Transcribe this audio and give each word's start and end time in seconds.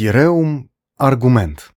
Sireum 0.00 0.72
Argument 0.94 1.76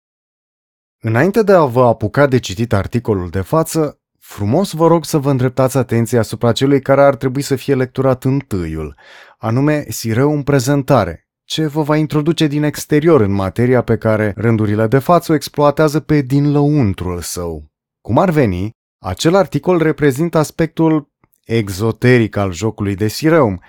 Înainte 1.01 1.43
de 1.43 1.53
a 1.53 1.65
vă 1.65 1.85
apuca 1.85 2.27
de 2.27 2.39
citit 2.39 2.73
articolul 2.73 3.31
de 3.31 3.41
față, 3.41 4.01
frumos 4.19 4.73
vă 4.73 4.87
rog 4.87 5.05
să 5.05 5.19
vă 5.19 5.31
îndreptați 5.31 5.77
atenția 5.77 6.19
asupra 6.19 6.53
celui 6.53 6.81
care 6.81 7.03
ar 7.03 7.17
trebui 7.17 7.43
să 7.43 7.57
fie 7.57 7.75
lecturat 7.75 8.25
întâiul, 8.25 8.97
anume 9.39 9.85
Sireum 9.89 10.43
Prezentare, 10.43 11.29
ce 11.45 11.67
vă 11.67 11.83
va 11.83 11.97
introduce 11.97 12.47
din 12.47 12.63
exterior 12.63 13.21
în 13.21 13.33
materia 13.33 13.83
pe 13.83 13.97
care 13.97 14.35
rândurile 14.37 14.87
de 14.87 14.99
față 14.99 15.33
o 15.33 15.35
exploatează 15.35 16.01
pe 16.01 16.21
din 16.21 16.53
lăuntrul 16.53 17.21
său. 17.21 17.71
Cum 18.01 18.19
ar 18.19 18.31
veni, 18.31 18.71
acel 18.99 19.35
articol 19.35 19.79
reprezintă 19.79 20.39
aspectul 20.39 21.13
exoteric 21.45 22.37
al 22.37 22.53
jocului 22.53 22.95
de 22.95 23.09
Sireum, 23.09 23.61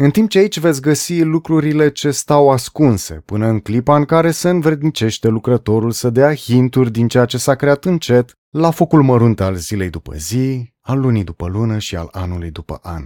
în 0.00 0.10
timp 0.10 0.28
ce 0.28 0.38
aici 0.38 0.58
veți 0.58 0.80
găsi 0.80 1.22
lucrurile 1.22 1.90
ce 1.90 2.10
stau 2.10 2.50
ascunse, 2.50 3.14
până 3.14 3.46
în 3.46 3.60
clipa 3.60 3.96
în 3.96 4.04
care 4.04 4.30
se 4.30 4.48
învrednicește 4.48 5.28
lucrătorul 5.28 5.90
să 5.90 6.10
dea 6.10 6.34
hinturi 6.34 6.90
din 6.90 7.08
ceea 7.08 7.24
ce 7.24 7.38
s-a 7.38 7.54
creat 7.54 7.84
încet, 7.84 8.38
la 8.50 8.70
focul 8.70 9.02
mărunt 9.02 9.40
al 9.40 9.54
zilei 9.54 9.90
după 9.90 10.14
zi, 10.14 10.72
al 10.80 11.00
lunii 11.00 11.24
după 11.24 11.46
lună 11.46 11.78
și 11.78 11.96
al 11.96 12.08
anului 12.12 12.50
după 12.50 12.78
an. 12.82 13.04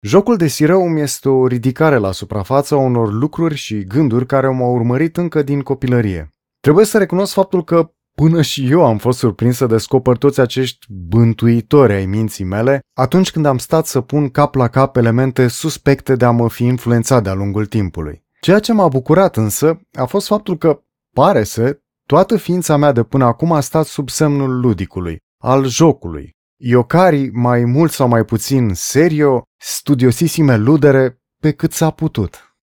Jocul 0.00 0.36
de 0.36 0.46
Sireum 0.46 0.96
este 0.96 1.28
o 1.28 1.46
ridicare 1.46 1.96
la 1.96 2.12
suprafață 2.12 2.74
a 2.74 2.78
unor 2.78 3.12
lucruri 3.12 3.54
și 3.54 3.84
gânduri 3.84 4.26
care 4.26 4.48
m-au 4.48 4.74
urmărit 4.74 5.16
încă 5.16 5.42
din 5.42 5.60
copilărie. 5.60 6.30
Trebuie 6.60 6.84
să 6.84 6.98
recunosc 6.98 7.32
faptul 7.32 7.64
că 7.64 7.92
Până 8.14 8.42
și 8.42 8.70
eu 8.70 8.84
am 8.84 8.98
fost 8.98 9.18
surprins 9.18 9.56
să 9.56 9.66
descoper 9.66 10.16
toți 10.16 10.40
acești 10.40 10.86
bântuitori 10.88 11.92
ai 11.92 12.06
minții 12.06 12.44
mele 12.44 12.80
atunci 12.98 13.30
când 13.30 13.46
am 13.46 13.58
stat 13.58 13.86
să 13.86 14.00
pun 14.00 14.30
cap 14.30 14.54
la 14.54 14.68
cap 14.68 14.96
elemente 14.96 15.48
suspecte 15.48 16.16
de 16.16 16.24
a 16.24 16.30
mă 16.30 16.48
fi 16.48 16.64
influențat 16.64 17.22
de-a 17.22 17.34
lungul 17.34 17.66
timpului. 17.66 18.24
Ceea 18.40 18.58
ce 18.58 18.72
m-a 18.72 18.88
bucurat 18.88 19.36
însă 19.36 19.80
a 19.92 20.04
fost 20.04 20.26
faptul 20.26 20.58
că, 20.58 20.82
pare 21.14 21.44
să, 21.44 21.78
toată 22.06 22.36
ființa 22.36 22.76
mea 22.76 22.92
de 22.92 23.02
până 23.02 23.24
acum 23.24 23.52
a 23.52 23.60
stat 23.60 23.86
sub 23.86 24.08
semnul 24.08 24.60
ludicului, 24.60 25.16
al 25.42 25.66
jocului. 25.66 26.30
Iocari, 26.60 27.30
mai 27.30 27.64
mult 27.64 27.90
sau 27.90 28.08
mai 28.08 28.24
puțin 28.24 28.74
serio, 28.74 29.42
studiosisime 29.60 30.56
ludere, 30.56 31.20
pe 31.42 31.52
cât 31.52 31.72
s-a 31.72 31.90
putut. 31.90 32.56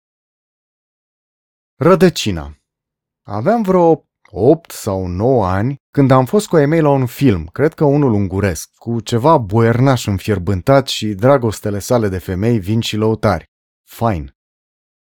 Rădăcina 1.75 2.57
Aveam 3.23 3.61
vreo 3.61 4.08
8 4.31 4.71
sau 4.71 5.07
9 5.07 5.45
ani, 5.45 5.75
când 5.91 6.11
am 6.11 6.25
fost 6.25 6.47
cu 6.47 6.57
ei 6.57 6.65
mei 6.65 6.81
la 6.81 6.89
un 6.89 7.05
film, 7.05 7.49
cred 7.51 7.73
că 7.73 7.83
unul 7.83 8.13
unguresc, 8.13 8.69
cu 8.75 8.99
ceva 8.99 9.37
boiernaș 9.37 10.05
înfierbântat 10.05 10.87
și 10.87 11.07
dragostele 11.07 11.79
sale 11.79 12.07
de 12.07 12.17
femei 12.17 12.59
vin 12.59 12.79
și 12.79 12.95
lăutari. 12.95 13.45
Fine. 13.83 14.33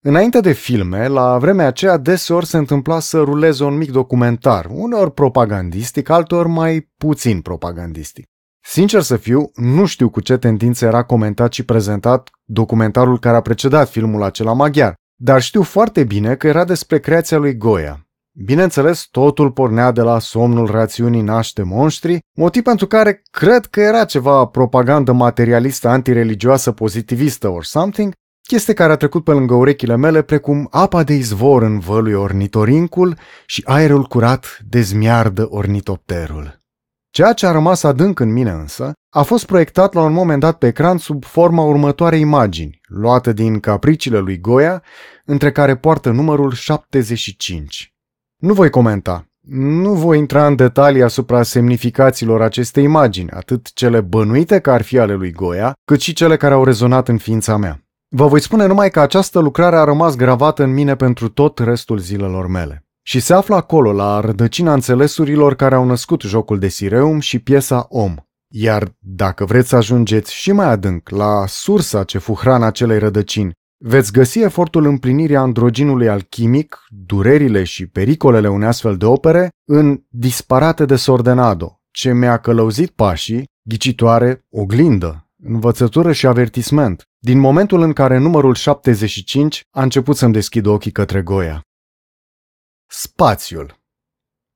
Înainte 0.01 0.39
de 0.39 0.51
filme, 0.51 1.07
la 1.07 1.37
vremea 1.37 1.67
aceea 1.67 1.97
deseori 1.97 2.45
se 2.45 2.57
întâmpla 2.57 2.99
să 2.99 3.19
ruleze 3.19 3.63
un 3.63 3.77
mic 3.77 3.91
documentar, 3.91 4.67
uneori 4.69 5.11
propagandistic, 5.11 6.09
alteori 6.09 6.47
mai 6.47 6.89
puțin 6.97 7.41
propagandistic. 7.41 8.25
Sincer 8.65 9.01
să 9.01 9.17
fiu, 9.17 9.51
nu 9.55 9.85
știu 9.85 10.09
cu 10.09 10.19
ce 10.19 10.37
tendință 10.37 10.85
era 10.85 11.03
comentat 11.03 11.53
și 11.53 11.63
prezentat 11.65 12.29
documentarul 12.43 13.19
care 13.19 13.35
a 13.35 13.41
precedat 13.41 13.89
filmul 13.89 14.23
acela 14.23 14.53
maghiar, 14.53 14.93
dar 15.15 15.41
știu 15.41 15.63
foarte 15.63 16.03
bine 16.03 16.35
că 16.35 16.47
era 16.47 16.65
despre 16.65 16.99
creația 16.99 17.37
lui 17.37 17.57
Goya, 17.57 18.08
Bineînțeles, 18.43 19.07
totul 19.11 19.51
pornea 19.51 19.91
de 19.91 20.01
la 20.01 20.19
somnul 20.19 20.65
rațiunii 20.65 21.21
naște 21.21 21.63
monștri, 21.63 22.19
motiv 22.35 22.63
pentru 22.63 22.87
care 22.87 23.21
cred 23.31 23.65
că 23.65 23.79
era 23.79 24.05
ceva 24.05 24.45
propagandă 24.45 25.11
materialistă 25.11 25.87
antireligioasă 25.87 26.71
pozitivistă 26.71 27.47
or 27.47 27.63
something, 27.63 28.13
chestie 28.47 28.73
care 28.73 28.91
a 28.91 28.95
trecut 28.95 29.23
pe 29.23 29.31
lângă 29.31 29.53
urechile 29.53 29.95
mele 29.95 30.21
precum 30.21 30.67
apa 30.71 31.03
de 31.03 31.13
izvor 31.13 31.63
în 31.63 31.79
vălui 31.79 32.13
ornitorincul 32.13 33.17
și 33.45 33.63
aerul 33.65 34.03
curat 34.03 34.59
dezmiardă 34.69 35.47
ornitopterul. 35.49 36.59
Ceea 37.09 37.33
ce 37.33 37.45
a 37.45 37.51
rămas 37.51 37.83
adânc 37.83 38.19
în 38.19 38.31
mine 38.31 38.51
însă 38.51 38.91
a 39.09 39.21
fost 39.21 39.45
proiectat 39.45 39.93
la 39.93 40.01
un 40.01 40.13
moment 40.13 40.39
dat 40.39 40.57
pe 40.57 40.67
ecran 40.67 40.97
sub 40.97 41.23
forma 41.23 41.63
următoarei 41.63 42.19
imagini, 42.19 42.79
luată 42.87 43.33
din 43.33 43.59
capricile 43.59 44.17
lui 44.17 44.39
Goya, 44.39 44.81
între 45.25 45.51
care 45.51 45.77
poartă 45.77 46.09
numărul 46.11 46.51
75. 46.51 47.93
Nu 48.39 48.53
voi 48.53 48.69
comenta. 48.69 49.25
Nu 49.49 49.93
voi 49.93 50.17
intra 50.17 50.47
în 50.47 50.55
detalii 50.55 51.03
asupra 51.03 51.43
semnificațiilor 51.43 52.41
acestei 52.41 52.83
imagini, 52.83 53.29
atât 53.29 53.73
cele 53.73 54.01
bănuite 54.01 54.59
că 54.59 54.71
ar 54.71 54.81
fi 54.81 54.99
ale 54.99 55.13
lui 55.13 55.31
Goia, 55.31 55.73
cât 55.85 55.99
și 55.99 56.13
cele 56.13 56.37
care 56.37 56.53
au 56.53 56.63
rezonat 56.63 57.07
în 57.07 57.17
ființa 57.17 57.57
mea. 57.57 57.83
Vă 58.09 58.27
voi 58.27 58.41
spune 58.41 58.65
numai 58.65 58.89
că 58.89 58.99
această 58.99 59.39
lucrare 59.39 59.75
a 59.75 59.83
rămas 59.83 60.15
gravată 60.15 60.63
în 60.63 60.73
mine 60.73 60.95
pentru 60.95 61.29
tot 61.29 61.59
restul 61.59 61.97
zilelor 61.97 62.47
mele. 62.47 62.85
Și 63.01 63.19
se 63.19 63.33
află 63.33 63.55
acolo, 63.55 63.91
la 63.91 64.19
rădăcina 64.19 64.73
înțelesurilor 64.73 65.55
care 65.55 65.75
au 65.75 65.85
născut 65.85 66.21
jocul 66.21 66.59
de 66.59 66.67
Sireum 66.67 67.19
și 67.19 67.39
piesa 67.39 67.85
Om. 67.89 68.15
Iar 68.51 68.95
dacă 68.99 69.45
vreți 69.45 69.69
să 69.69 69.75
ajungeți 69.75 70.33
și 70.33 70.51
mai 70.51 70.69
adânc 70.69 71.09
la 71.09 71.43
sursa 71.47 72.03
ce 72.03 72.17
fu 72.17 72.33
hrana 72.33 72.65
acelei 72.65 72.99
rădăcini 72.99 73.51
Veți 73.81 74.11
găsi 74.11 74.39
efortul 74.39 74.85
împlinirii 74.85 75.35
androginului 75.35 76.09
alchimic, 76.09 76.85
durerile 76.87 77.63
și 77.63 77.87
pericolele 77.87 78.49
unei 78.49 78.67
astfel 78.67 78.97
de 78.97 79.05
opere 79.05 79.49
în 79.65 80.03
Disparate 80.07 80.85
de 80.85 80.95
Sordenado, 80.95 81.81
ce 81.91 82.13
mi-a 82.13 82.37
călăuzit 82.37 82.89
pașii, 82.89 83.43
ghicitoare, 83.61 84.45
oglindă, 84.49 85.29
învățătură 85.43 86.11
și 86.11 86.27
avertisment, 86.27 87.03
din 87.17 87.39
momentul 87.39 87.81
în 87.81 87.93
care 87.93 88.17
numărul 88.17 88.53
75 88.53 89.61
a 89.69 89.81
început 89.81 90.15
să-mi 90.15 90.33
deschidă 90.33 90.69
ochii 90.69 90.91
către 90.91 91.21
Goia. 91.21 91.61
Spațiul 92.87 93.79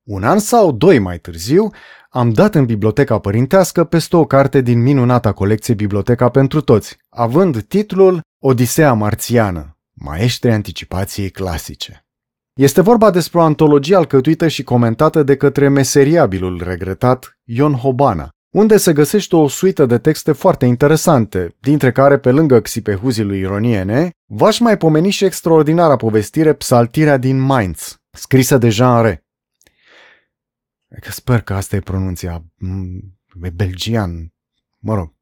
Un 0.07 0.23
an 0.23 0.39
sau 0.39 0.71
doi 0.71 0.99
mai 0.99 1.19
târziu, 1.19 1.69
am 2.09 2.29
dat 2.29 2.55
în 2.55 2.65
biblioteca 2.65 3.19
părintească 3.19 3.83
peste 3.83 4.15
o 4.15 4.25
carte 4.25 4.61
din 4.61 4.81
minunata 4.81 5.33
colecție 5.33 5.73
Biblioteca 5.73 6.29
pentru 6.29 6.61
Toți, 6.61 6.97
având 7.09 7.61
titlul 7.61 8.21
Odisea 8.45 8.93
marțiană, 8.93 9.77
maestri 9.93 10.51
anticipației 10.51 11.29
clasice. 11.29 12.05
Este 12.53 12.81
vorba 12.81 13.11
despre 13.11 13.39
o 13.39 13.41
antologie 13.41 13.95
alcătuită 13.95 14.47
și 14.47 14.63
comentată 14.63 15.23
de 15.23 15.37
către 15.37 15.69
meseriabilul 15.69 16.63
regretat 16.63 17.39
Ion 17.43 17.73
Hobana, 17.73 18.29
unde 18.49 18.77
se 18.77 18.93
găsește 18.93 19.35
o 19.35 19.47
suită 19.47 19.85
de 19.85 19.97
texte 19.97 20.31
foarte 20.31 20.65
interesante, 20.65 21.55
dintre 21.59 21.91
care, 21.91 22.17
pe 22.17 22.31
lângă 22.31 22.61
xipehuzii 22.61 23.23
lui 23.23 23.39
Ironiene, 23.39 24.09
v-aș 24.25 24.59
mai 24.59 24.77
pomeni 24.77 25.09
și 25.09 25.25
extraordinara 25.25 25.95
povestire 25.95 26.53
Psaltirea 26.53 27.17
din 27.17 27.39
Mainz, 27.39 28.01
scrisă 28.11 28.57
de 28.57 28.69
Jean 28.69 29.01
Re. 29.01 29.25
Că 31.01 31.11
sper 31.11 31.41
că 31.41 31.53
asta 31.53 31.75
e 31.75 31.79
pronunția 31.79 32.43
e 33.43 33.49
belgian, 33.49 34.33
mă 34.79 34.95
rog. 34.95 35.13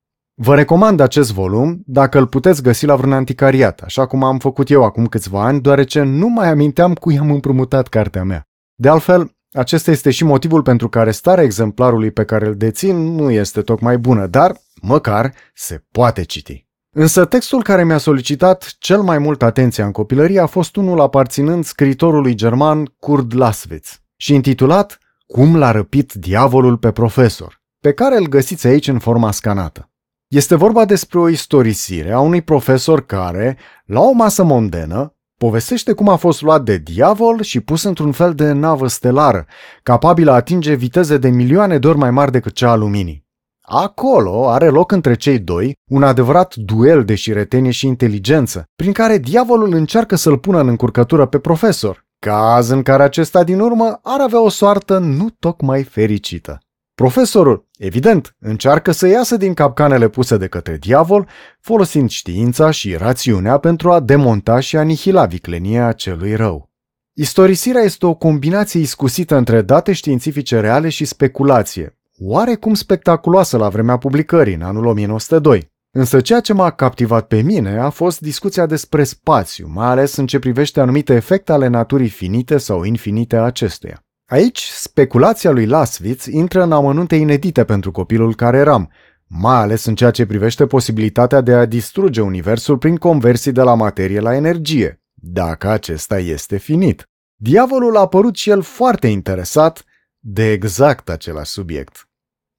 Vă 0.44 0.56
recomand 0.56 1.00
acest 1.00 1.34
volum 1.34 1.82
dacă 1.86 2.18
îl 2.18 2.28
puteți 2.28 2.62
găsi 2.62 2.86
la 2.86 2.96
vreun 2.96 3.14
anticariat, 3.14 3.80
așa 3.80 4.06
cum 4.06 4.24
am 4.24 4.40
făcut 4.40 4.70
eu 4.70 4.84
acum 4.84 5.06
câțiva 5.06 5.44
ani, 5.44 5.62
deoarece 5.62 6.02
nu 6.02 6.28
mai 6.28 6.50
aminteam 6.50 6.94
cui 6.94 7.18
am 7.18 7.32
împrumutat 7.32 7.88
cartea 7.88 8.24
mea. 8.24 8.48
De 8.76 8.90
altfel, 8.90 9.36
acesta 9.52 9.92
este 9.92 10.10
și 10.10 10.24
motivul 10.24 10.62
pentru 10.62 10.90
care 10.90 11.12
starea 11.12 11.44
exemplarului 11.44 12.12
pe 12.12 12.24
care 12.24 12.48
îl 12.48 12.56
dețin 12.56 12.96
nu 12.98 13.32
este 13.32 13.62
tocmai 13.62 13.98
bună, 13.98 14.28
dar, 14.28 14.56
măcar, 14.82 15.34
se 15.54 15.84
poate 15.92 16.24
citi. 16.24 16.68
Însă 16.96 17.26
textul 17.26 17.64
care 17.64 17.84
mi-a 17.84 17.98
solicitat 17.98 18.76
cel 18.80 19.02
mai 19.02 19.18
mult 19.18 19.42
atenția 19.42 19.86
în 19.86 19.92
copilărie 19.92 20.40
a 20.40 20.46
fost 20.46 20.76
unul 20.76 21.02
aparținând 21.02 21.64
scritorului 21.64 22.34
german 22.34 22.86
Kurt 23.00 23.34
Laswitz 23.34 24.02
și 24.16 24.34
intitulat 24.34 24.98
Cum 25.26 25.58
l-a 25.58 25.72
răpit 25.72 26.14
diavolul 26.14 26.78
pe 26.78 26.92
profesor, 26.92 27.62
pe 27.80 27.94
care 27.94 28.18
îl 28.18 28.28
găsiți 28.28 28.68
aici 28.68 28.88
în 28.88 29.00
forma 29.00 29.32
scanată. 29.32 29.91
Este 30.32 30.56
vorba 30.56 30.86
despre 30.86 31.20
o 31.20 31.30
istorisire 31.30 32.12
a 32.12 32.20
unui 32.20 32.42
profesor 32.42 33.06
care, 33.06 33.58
la 33.86 34.00
o 34.00 34.12
masă 34.12 34.44
mondenă, 34.44 35.16
povestește 35.38 35.94
cum 35.94 36.10
a 36.10 36.16
fost 36.16 36.42
luat 36.42 36.64
de 36.64 36.78
diavol 36.78 37.42
și 37.42 37.60
pus 37.60 37.84
într-un 37.84 38.12
fel 38.12 38.34
de 38.34 38.52
navă 38.52 38.88
stelară, 38.88 39.46
capabilă 39.84 40.32
a 40.32 40.36
atinge 40.36 40.74
viteze 40.74 41.18
de 41.18 41.30
milioane 41.30 41.78
de 41.78 41.88
ori 41.88 41.98
mai 41.98 42.12
mari 42.12 42.32
decât 42.32 42.54
cea 42.54 42.72
a 42.72 42.76
luminii. 42.76 43.26
Acolo 43.62 44.50
are 44.50 44.70
loc 44.70 44.92
între 44.92 45.16
cei 45.16 45.40
doi 45.40 45.78
un 45.90 46.04
adevărat 46.04 46.56
duel 46.56 47.06
de 47.06 47.16
șiretenie 47.16 47.72
și 47.72 47.88
inteligență, 47.88 48.64
prin 48.76 48.92
care 48.92 49.18
diavolul 49.18 49.74
încearcă 49.74 50.16
să-l 50.16 50.38
pună 50.38 50.60
în 50.60 50.68
încurcătură 50.68 51.26
pe 51.26 51.40
profesor, 51.40 52.06
caz 52.20 52.70
în 52.70 52.82
care 52.82 53.04
acesta 53.04 53.44
din 53.44 53.60
urmă 53.60 54.00
ar 54.04 54.20
avea 54.20 54.42
o 54.42 54.50
soartă 54.50 54.98
nu 54.98 55.30
tocmai 55.40 55.84
fericită. 55.84 56.60
Profesorul, 56.96 57.70
evident, 57.82 58.36
încearcă 58.40 58.92
să 58.92 59.08
iasă 59.08 59.38
din 59.38 59.54
capcanele 59.54 60.08
puse 60.08 60.38
de 60.38 60.48
către 60.48 60.78
diavol, 60.78 61.28
folosind 61.60 62.10
știința 62.10 62.72
și 62.72 62.96
rațiunea 62.96 63.58
pentru 63.58 63.92
a 63.92 64.00
demonta 64.00 64.60
și 64.60 64.78
anihila 64.78 65.26
viclenia 65.26 65.92
celui 65.92 66.36
rău. 66.36 66.70
Istorisirea 67.14 67.82
este 67.82 68.06
o 68.06 68.14
combinație 68.14 68.80
iscusită 68.80 69.36
între 69.36 69.62
date 69.62 69.94
științifice 69.94 70.60
reale 70.60 70.90
și 70.90 71.06
speculație, 71.06 71.98
oarecum 72.20 72.74
spectaculoasă 72.74 73.58
la 73.58 73.70
vremea 73.70 73.98
publicării, 73.98 74.54
în 74.54 74.62
anul 74.62 74.86
1902. 74.86 75.72
Însă 75.94 76.22
ceea 76.22 76.40
ce 76.40 76.54
m-a 76.54 76.72
captivat 76.72 77.28
pe 77.28 77.42
mine 77.42 77.78
a 77.80 77.90
fost 77.90 78.20
discuția 78.20 78.66
despre 78.66 79.04
spațiu, 79.04 79.68
mai 79.74 79.88
ales 79.88 80.16
în 80.16 80.26
ce 80.26 80.40
privește 80.40 80.80
anumite 80.80 81.14
efecte 81.14 81.52
ale 81.52 81.68
naturii 81.68 82.10
finite 82.10 82.58
sau 82.58 82.84
infinite 82.84 83.36
a 83.36 83.44
acestuia. 83.44 84.06
Aici, 84.32 84.62
speculația 84.74 85.52
lui 85.52 85.66
Laswitz 85.66 86.26
intră 86.26 86.64
în 86.64 86.72
amănunte 86.72 87.16
inedite 87.16 87.64
pentru 87.64 87.92
copilul 87.92 88.36
care 88.36 88.58
eram, 88.58 88.92
mai 89.28 89.56
ales 89.56 89.86
în 89.86 89.96
ceea 89.96 90.12
ce 90.12 90.26
privește 90.26 90.66
posibilitatea 90.66 91.42
de 91.42 91.54
a 91.54 91.66
distruge 91.66 92.22
universul 92.22 92.78
prin 92.78 92.96
conversii 92.96 93.52
de 93.52 93.62
la 93.62 93.74
materie 93.74 94.20
la 94.20 94.36
energie, 94.36 95.02
dacă 95.14 95.70
acesta 95.70 96.20
este 96.20 96.58
finit. 96.58 97.10
Diavolul 97.36 97.98
a 97.98 98.08
părut 98.08 98.36
și 98.36 98.50
el 98.50 98.62
foarte 98.62 99.08
interesat 99.08 99.84
de 100.20 100.52
exact 100.52 101.10
același 101.10 101.52
subiect. 101.52 102.10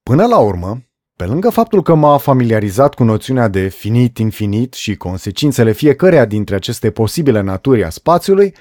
Până 0.02 0.26
la 0.26 0.38
urmă, 0.38 0.82
pe 1.16 1.24
lângă 1.24 1.50
faptul 1.50 1.82
că 1.82 1.94
m-a 1.94 2.16
familiarizat 2.16 2.94
cu 2.94 3.04
noțiunea 3.04 3.48
de 3.48 3.68
finit-infinit 3.68 4.72
și 4.72 4.96
consecințele 4.96 5.72
fiecăreia 5.72 6.24
dintre 6.24 6.54
aceste 6.54 6.90
posibile 6.90 7.40
naturi 7.40 7.84
a 7.84 7.90
spațiului, 7.90 8.54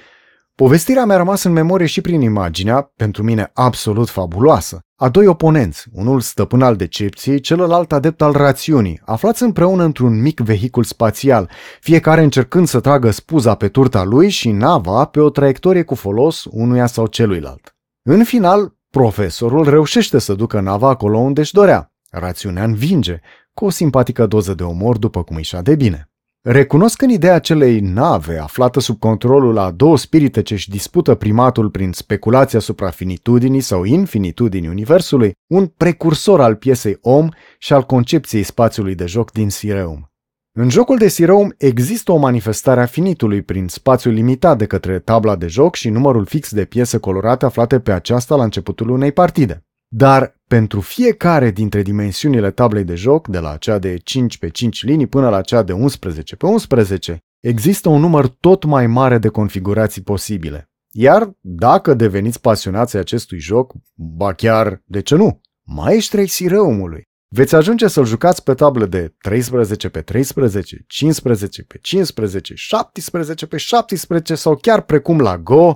povestirea 0.54 1.04
mi-a 1.04 1.16
rămas 1.16 1.42
în 1.42 1.52
memorie 1.52 1.86
și 1.86 2.00
prin 2.00 2.20
imaginea, 2.20 2.92
pentru 2.96 3.22
mine 3.22 3.50
absolut 3.54 4.08
fabuloasă, 4.08 4.80
a 4.96 5.08
doi 5.08 5.26
oponenți, 5.26 5.86
unul 5.92 6.20
stăpân 6.20 6.62
al 6.62 6.76
decepției, 6.76 7.40
celălalt 7.40 7.92
adept 7.92 8.22
al 8.22 8.32
rațiunii, 8.32 9.00
aflați 9.04 9.42
împreună 9.42 9.84
într-un 9.84 10.20
mic 10.20 10.40
vehicul 10.40 10.84
spațial, 10.84 11.50
fiecare 11.80 12.22
încercând 12.22 12.66
să 12.66 12.80
tragă 12.80 13.10
spuza 13.10 13.54
pe 13.54 13.68
turta 13.68 14.04
lui 14.04 14.28
și 14.28 14.50
nava 14.50 15.04
pe 15.04 15.20
o 15.20 15.30
traiectorie 15.30 15.82
cu 15.82 15.94
folos 15.94 16.44
unuia 16.50 16.86
sau 16.86 17.06
celuilalt. 17.06 17.76
În 18.02 18.24
final, 18.24 18.76
profesorul 18.90 19.68
reușește 19.68 20.18
să 20.18 20.34
ducă 20.34 20.60
nava 20.60 20.88
acolo 20.88 21.18
unde 21.18 21.40
își 21.40 21.52
dorea, 21.52 21.92
Rațiunea 22.10 22.64
învinge, 22.64 23.20
cu 23.54 23.64
o 23.64 23.70
simpatică 23.70 24.26
doză 24.26 24.54
de 24.54 24.64
umor 24.64 24.98
după 24.98 25.22
cum 25.22 25.36
își 25.36 25.56
de 25.62 25.74
bine. 25.74 26.11
Recunosc 26.44 27.02
în 27.02 27.10
ideea 27.10 27.34
acelei 27.34 27.80
nave 27.80 28.38
aflată 28.38 28.80
sub 28.80 28.98
controlul 28.98 29.58
a 29.58 29.70
două 29.70 29.96
spirite 29.96 30.42
ce 30.42 30.54
își 30.54 30.70
dispută 30.70 31.14
primatul 31.14 31.70
prin 31.70 31.92
speculația 31.92 32.58
asupra 32.58 32.90
finitudinii 32.90 33.60
sau 33.60 33.84
infinitudinii 33.84 34.68
universului, 34.68 35.32
un 35.46 35.66
precursor 35.66 36.40
al 36.40 36.54
piesei 36.54 36.98
Om 37.00 37.28
și 37.58 37.72
al 37.72 37.82
concepției 37.82 38.42
spațiului 38.42 38.94
de 38.94 39.06
joc 39.06 39.32
din 39.32 39.50
Sireum. 39.50 40.10
În 40.58 40.68
jocul 40.68 40.98
de 40.98 41.08
Sireum 41.08 41.54
există 41.58 42.12
o 42.12 42.16
manifestare 42.16 42.80
a 42.80 42.86
finitului 42.86 43.42
prin 43.42 43.68
spațiul 43.68 44.14
limitat 44.14 44.58
de 44.58 44.66
către 44.66 44.98
tabla 44.98 45.36
de 45.36 45.46
joc 45.46 45.74
și 45.74 45.88
numărul 45.88 46.24
fix 46.24 46.52
de 46.52 46.64
piese 46.64 46.98
colorate 46.98 47.44
aflate 47.44 47.80
pe 47.80 47.92
aceasta 47.92 48.36
la 48.36 48.44
începutul 48.44 48.88
unei 48.88 49.12
partide. 49.12 49.64
Dar 49.94 50.40
pentru 50.46 50.80
fiecare 50.80 51.50
dintre 51.50 51.82
dimensiunile 51.82 52.50
tablei 52.50 52.84
de 52.84 52.94
joc, 52.94 53.28
de 53.28 53.38
la 53.38 53.56
cea 53.56 53.78
de 53.78 53.96
5 53.96 54.38
pe 54.38 54.48
5 54.48 54.84
linii 54.84 55.06
până 55.06 55.28
la 55.28 55.40
cea 55.40 55.62
de 55.62 55.72
11 55.72 56.36
pe 56.36 56.46
11, 56.46 57.18
există 57.40 57.88
un 57.88 58.00
număr 58.00 58.28
tot 58.28 58.64
mai 58.64 58.86
mare 58.86 59.18
de 59.18 59.28
configurații 59.28 60.02
posibile. 60.02 60.70
Iar 60.90 61.30
dacă 61.40 61.94
deveniți 61.94 62.40
pasionați 62.40 62.96
acestui 62.96 63.38
joc, 63.38 63.72
ba 63.94 64.32
chiar, 64.32 64.82
de 64.84 65.00
ce 65.00 65.14
nu, 65.14 65.40
maeștrei 65.62 66.26
Sireumului, 66.26 67.02
veți 67.28 67.54
ajunge 67.54 67.88
să-l 67.88 68.04
jucați 68.04 68.42
pe 68.42 68.54
tablă 68.54 68.86
de 68.86 69.14
13 69.18 69.88
pe 69.88 70.00
13, 70.00 70.84
15 70.86 71.62
pe 71.62 71.78
15, 71.82 72.54
17 72.54 73.46
pe 73.46 73.56
17 73.56 74.34
sau 74.34 74.56
chiar 74.56 74.80
precum 74.80 75.20
la 75.20 75.38
Go 75.38 75.72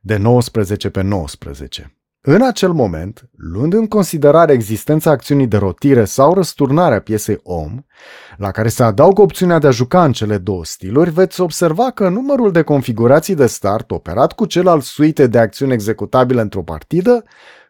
de 0.00 0.16
19 0.16 0.90
pe 0.90 1.02
19. 1.02 1.98
În 2.26 2.42
acel 2.42 2.72
moment, 2.72 3.30
luând 3.36 3.72
în 3.72 3.86
considerare 3.86 4.52
existența 4.52 5.10
acțiunii 5.10 5.46
de 5.46 5.56
rotire 5.56 6.04
sau 6.04 6.34
răsturnarea 6.34 7.00
piesei 7.00 7.40
om, 7.42 7.84
la 8.36 8.50
care 8.50 8.68
se 8.68 8.82
adaugă 8.82 9.22
opțiunea 9.22 9.58
de 9.58 9.66
a 9.66 9.70
juca 9.70 10.04
în 10.04 10.12
cele 10.12 10.38
două 10.38 10.64
stiluri, 10.64 11.10
veți 11.10 11.40
observa 11.40 11.90
că 11.90 12.08
numărul 12.08 12.52
de 12.52 12.62
configurații 12.62 13.34
de 13.34 13.46
start 13.46 13.90
operat 13.90 14.32
cu 14.32 14.46
cel 14.46 14.68
al 14.68 14.80
suite 14.80 15.26
de 15.26 15.38
acțiuni 15.38 15.72
executabile 15.72 16.40
într-o 16.40 16.62
partidă 16.62 17.24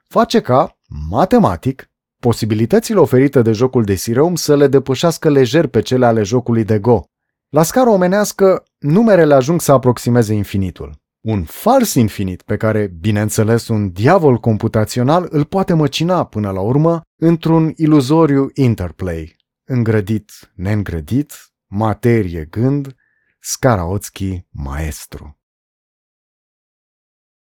face 0.08 0.40
ca, 0.40 0.78
matematic, 1.10 1.90
posibilitățile 2.20 2.98
oferite 2.98 3.42
de 3.42 3.52
jocul 3.52 3.84
de 3.84 3.94
Sireum 3.94 4.34
să 4.34 4.56
le 4.56 4.66
depășească 4.66 5.28
lejer 5.30 5.66
pe 5.66 5.80
cele 5.80 6.06
ale 6.06 6.22
jocului 6.22 6.64
de 6.64 6.78
Go. 6.78 7.00
La 7.48 7.62
scară 7.62 7.90
omenească, 7.90 8.64
numerele 8.78 9.34
ajung 9.34 9.60
să 9.60 9.72
aproximeze 9.72 10.34
infinitul. 10.34 11.02
Un 11.24 11.44
fals 11.44 11.94
infinit 11.94 12.42
pe 12.42 12.56
care, 12.56 12.86
bineînțeles, 12.86 13.68
un 13.68 13.92
diavol 13.92 14.38
computațional 14.38 15.26
îl 15.30 15.44
poate 15.44 15.74
măcina 15.74 16.26
până 16.26 16.50
la 16.50 16.60
urmă 16.60 17.00
într-un 17.20 17.72
iluzoriu 17.76 18.50
interplay, 18.54 19.36
îngrădit, 19.64 20.52
neîngrădit, 20.54 21.32
materie 21.66 22.44
gând, 22.44 22.96
Skaraotski 23.40 24.46
maestru. 24.50 25.38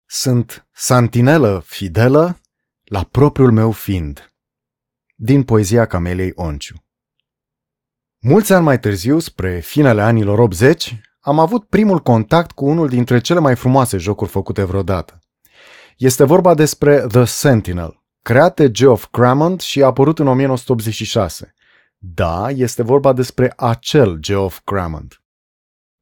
Sunt 0.05 0.67
santinelă 0.71 1.59
fidelă 1.65 2.39
la 2.83 3.03
propriul 3.03 3.51
meu 3.51 3.71
fiind. 3.71 4.33
Din 5.15 5.43
poezia 5.43 5.85
Camelei 5.85 6.31
Onciu. 6.35 6.85
Mulți 8.19 8.53
ani 8.53 8.63
mai 8.63 8.79
târziu, 8.79 9.19
spre 9.19 9.59
finele 9.59 10.01
anilor 10.01 10.39
80, 10.39 11.01
am 11.27 11.39
avut 11.39 11.63
primul 11.63 11.99
contact 11.99 12.51
cu 12.51 12.65
unul 12.65 12.87
dintre 12.87 13.19
cele 13.19 13.39
mai 13.39 13.55
frumoase 13.55 13.97
jocuri 13.97 14.29
făcute 14.29 14.63
vreodată. 14.63 15.19
Este 15.97 16.23
vorba 16.23 16.53
despre 16.53 17.05
The 17.07 17.23
Sentinel, 17.23 18.03
creat 18.21 18.55
de 18.55 18.71
Geoff 18.71 19.07
Crammond 19.11 19.61
și 19.61 19.83
apărut 19.83 20.19
în 20.19 20.27
1986. 20.27 21.53
Da, 21.97 22.49
este 22.49 22.83
vorba 22.83 23.13
despre 23.13 23.53
acel 23.57 24.17
Geoff 24.19 24.59
Crammond. 24.63 25.21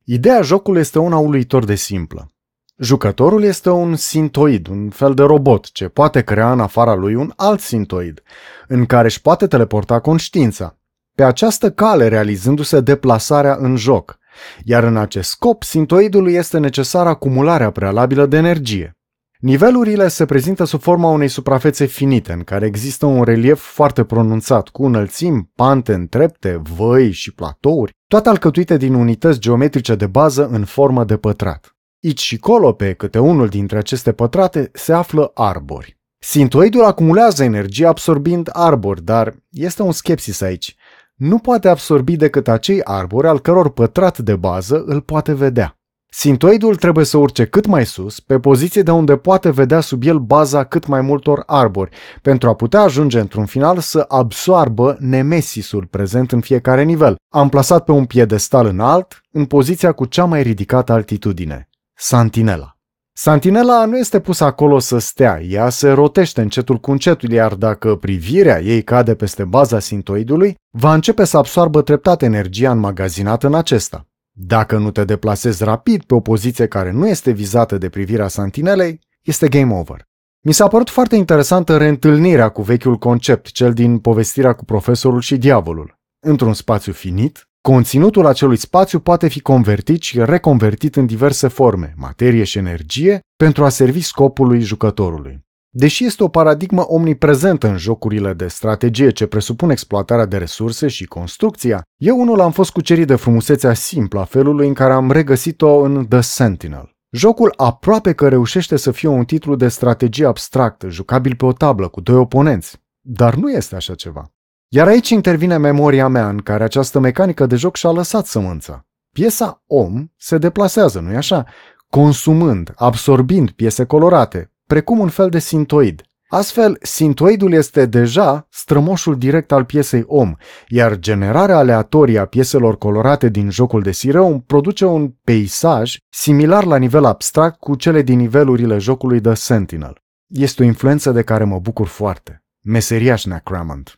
Ideea 0.04 0.42
jocului 0.42 0.82
este 0.82 1.00
una 1.00 1.18
uluitor 1.18 1.66
de 1.66 1.76
simplă. 1.76 2.32
Jucătorul 2.78 3.44
este 3.44 3.70
un 3.70 3.96
sintoid, 3.96 4.68
un 4.68 4.90
fel 4.90 5.14
de 5.14 5.24
robot, 5.24 5.72
ce 5.72 5.88
poate 5.88 6.24
crea 6.24 6.52
în 6.52 6.60
afara 6.60 6.94
lui 6.94 7.16
un 7.16 7.34
alt 7.36 7.60
sintoid, 7.60 8.24
în 8.68 8.86
care 8.86 9.06
își 9.06 9.22
poate 9.22 9.48
teleporta 9.48 10.00
conștiința, 10.00 10.78
pe 11.16 11.24
această 11.24 11.72
cale 11.72 12.08
realizându-se 12.08 12.82
deplasarea 12.82 13.56
în 13.60 13.76
joc– 13.76 14.18
iar 14.64 14.84
în 14.84 14.98
acest 14.98 15.30
scop, 15.30 15.64
sintoidului 15.64 16.34
este 16.34 16.58
necesară 16.58 17.10
acumularea 17.10 17.72
prealabilă 17.72 18.26
de 18.26 18.38
energie. 18.38 18.92
Nivelurile 19.40 20.08
se 20.08 20.26
prezintă 20.26 20.64
sub 20.64 20.82
forma 20.82 21.10
unei 21.10 21.28
suprafețe 21.28 21.86
finite, 21.86 22.34
în 22.34 22.44
care 22.44 22.66
există 22.66 23.06
un 23.06 23.24
relief 23.24 23.62
foarte 23.62 24.04
pronunțat, 24.04 24.70
cu 24.70 24.86
înălțimi, 24.86 25.52
pante, 25.56 26.06
trepte, 26.10 26.62
văi 26.76 27.12
și 27.12 27.34
platouri, 27.34 27.92
toate 28.08 28.30
alcătuite 28.30 28.78
din 28.78 28.94
unități 28.94 29.40
geometrice 29.40 29.96
de 29.96 30.08
bază 30.08 30.48
în 30.48 30.66
formă 30.66 31.04
de 31.04 31.18
pătrat. 31.18 31.76
Aici 32.04 32.20
și 32.20 32.38
colo, 32.38 32.74
pe 32.74 32.94
câte 32.94 33.20
unul 33.20 33.48
dintre 33.48 33.78
aceste 33.78 34.12
pătrate, 34.12 34.70
se 34.74 34.94
află 34.94 35.32
arbori. 35.34 35.98
Sintoidul 36.20 36.84
acumulează 36.84 37.44
energie 37.44 37.86
absorbind 37.86 38.50
arbori, 38.52 39.04
dar 39.04 39.36
este 39.50 39.82
un 39.82 39.92
skepsis 39.92 40.42
aici 40.42 40.76
nu 41.24 41.38
poate 41.38 41.68
absorbi 41.68 42.16
decât 42.16 42.48
acei 42.48 42.84
arbori 42.84 43.28
al 43.28 43.40
căror 43.40 43.70
pătrat 43.70 44.18
de 44.18 44.36
bază 44.36 44.84
îl 44.86 45.02
poate 45.02 45.34
vedea. 45.34 45.78
Sintoidul 46.10 46.76
trebuie 46.76 47.06
să 47.06 47.18
urce 47.18 47.46
cât 47.46 47.66
mai 47.66 47.86
sus, 47.86 48.20
pe 48.20 48.40
poziție 48.40 48.82
de 48.82 48.92
unde 48.92 49.18
poate 49.18 49.50
vedea 49.52 49.80
sub 49.80 50.04
el 50.04 50.20
baza 50.20 50.64
cât 50.64 50.88
mai 50.88 51.02
multor 51.02 51.44
arbori, 51.46 51.96
pentru 52.22 52.50
a 52.50 52.54
putea 52.56 52.80
ajunge 52.80 53.20
într-un 53.20 53.46
final 53.46 53.80
să 53.80 54.06
absoarbă 54.08 54.98
nemesisul 55.00 55.86
prezent 55.86 56.32
în 56.32 56.42
fiecare 56.42 56.84
nivel, 56.84 57.16
amplasat 57.30 57.84
pe 57.84 57.92
un 57.92 58.06
piedestal 58.06 58.66
înalt, 58.66 59.22
în 59.32 59.46
poziția 59.46 59.92
cu 59.92 60.06
cea 60.06 60.26
mai 60.26 60.42
ridicată 60.42 60.92
altitudine, 60.92 61.70
Santinela. 61.94 62.78
Santinela 63.16 63.86
nu 63.86 63.98
este 63.98 64.20
pusă 64.20 64.44
acolo 64.44 64.80
să 64.80 64.98
stea, 64.98 65.42
ea 65.42 65.70
se 65.70 65.90
rotește 65.90 66.42
încetul 66.42 66.78
cu 66.78 66.92
încetul, 66.92 67.32
iar 67.32 67.56
dacă 67.56 67.96
privirea 67.96 68.62
ei 68.62 68.84
cade 68.84 69.16
peste 69.16 69.44
baza 69.44 69.80
sintoidului, 69.80 70.56
va 70.78 70.94
începe 70.94 71.24
să 71.24 71.38
absoarbă 71.38 71.82
treptat 71.82 72.22
energia 72.22 72.72
înmagazinată 72.72 73.48
în 73.48 73.56
acesta. 73.56 74.08
Dacă 74.32 74.78
nu 74.78 74.92
te 74.92 75.04
deplasezi 75.04 75.64
rapid 75.64 76.04
pe 76.04 76.14
o 76.14 76.20
poziție 76.20 76.68
care 76.68 76.92
nu 76.92 77.08
este 77.08 77.32
vizată 77.32 77.78
de 77.78 77.90
privirea 77.90 78.28
santinelei, 78.28 79.00
este 79.22 79.48
game 79.48 79.74
over. 79.74 80.08
Mi 80.42 80.54
s-a 80.54 80.68
părut 80.68 80.90
foarte 80.90 81.16
interesantă 81.16 81.78
reîntâlnirea 81.78 82.50
cu 82.50 82.62
vechiul 82.62 82.98
concept, 82.98 83.52
cel 83.52 83.74
din 83.74 84.00
povestirea 84.00 84.54
cu 84.54 84.66
profesorul 84.66 85.22
și 85.22 85.38
diavolul. 85.38 86.00
Într-un 86.20 86.54
spațiu 86.54 86.92
finit, 86.92 87.48
Conținutul 87.68 88.26
acelui 88.26 88.58
spațiu 88.58 89.00
poate 89.00 89.28
fi 89.28 89.42
convertit 89.42 90.02
și 90.02 90.26
reconvertit 90.26 90.96
în 90.96 91.06
diverse 91.06 91.48
forme, 91.48 91.94
materie 91.98 92.44
și 92.44 92.58
energie, 92.58 93.20
pentru 93.36 93.64
a 93.64 93.70
servi 93.70 94.02
scopului 94.02 94.62
jucătorului. 94.62 95.46
Deși 95.70 96.06
este 96.06 96.24
o 96.24 96.28
paradigmă 96.28 96.82
omniprezentă 96.88 97.68
în 97.68 97.78
jocurile 97.78 98.34
de 98.34 98.48
strategie 98.48 99.10
ce 99.10 99.26
presupun 99.26 99.70
exploatarea 99.70 100.26
de 100.26 100.38
resurse 100.38 100.88
și 100.88 101.06
construcția, 101.06 101.82
eu 102.02 102.20
unul 102.20 102.40
am 102.40 102.52
fost 102.52 102.72
cucerit 102.72 103.08
de 103.08 103.16
frumusețea 103.16 103.74
simplă 103.74 104.20
a 104.20 104.24
felului 104.24 104.68
în 104.68 104.74
care 104.74 104.94
am 104.94 105.12
regăsit-o 105.12 105.80
în 105.80 106.08
The 106.08 106.22
Sentinel. 106.22 106.96
Jocul 107.12 107.54
aproape 107.58 108.14
că 108.14 108.28
reușește 108.28 108.76
să 108.76 108.92
fie 108.92 109.10
un 109.10 109.26
titlu 109.26 109.56
de 109.56 109.68
strategie 109.68 110.26
abstractă, 110.26 110.90
jucabil 110.90 111.36
pe 111.36 111.46
o 111.46 111.54
tablă 111.54 111.88
cu 111.88 112.02
doi 112.02 112.16
oponenți. 112.16 112.82
Dar 113.02 113.36
nu 113.36 113.52
este 113.52 113.76
așa 113.76 113.96
ceva. 113.96 114.32
Iar 114.76 114.88
aici 114.88 115.10
intervine 115.10 115.58
memoria 115.58 116.08
mea 116.08 116.30
în 116.30 116.38
care 116.38 116.64
această 116.64 117.00
mecanică 117.00 117.46
de 117.46 117.56
joc 117.56 117.76
și-a 117.76 117.90
lăsat 117.90 118.26
sămânța. 118.26 118.86
Piesa 119.12 119.64
om 119.68 120.06
se 120.18 120.38
deplasează, 120.38 121.00
nu-i 121.00 121.16
așa? 121.16 121.46
Consumând, 121.90 122.74
absorbind 122.76 123.52
piese 123.52 123.86
colorate, 123.86 124.52
precum 124.68 125.00
un 125.00 125.10
fel 125.10 125.30
de 125.30 125.40
sintoid. 125.40 126.02
Astfel, 126.28 126.78
sintoidul 126.82 127.54
este 127.54 127.86
deja 127.86 128.48
strămoșul 128.50 129.18
direct 129.18 129.52
al 129.52 129.66
piesei 129.66 130.04
om, 130.08 130.36
iar 130.68 131.00
generarea 131.00 131.58
aleatorie 131.58 132.20
a 132.20 132.26
pieselor 132.26 132.78
colorate 132.78 133.30
din 133.30 133.50
jocul 133.50 133.82
de 133.82 133.92
sireu 133.92 134.40
produce 134.40 134.86
un 134.86 135.14
peisaj 135.24 135.98
similar 136.10 136.64
la 136.64 136.78
nivel 136.78 137.06
abstract 137.06 137.60
cu 137.60 137.76
cele 137.76 138.02
din 138.02 138.18
nivelurile 138.18 138.78
jocului 138.78 139.22
The 139.22 139.34
Sentinel. 139.34 140.02
Este 140.28 140.62
o 140.64 140.66
influență 140.66 141.12
de 141.12 141.22
care 141.22 141.44
mă 141.44 141.60
bucur 141.60 141.88
foarte. 141.88 142.44
Meseriaș 142.62 143.26
Necromant. 143.26 143.98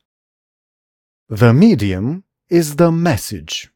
The 1.33 1.51
medium 1.51 2.25
is 2.47 2.75
the 2.75 2.89
message. 2.89 3.73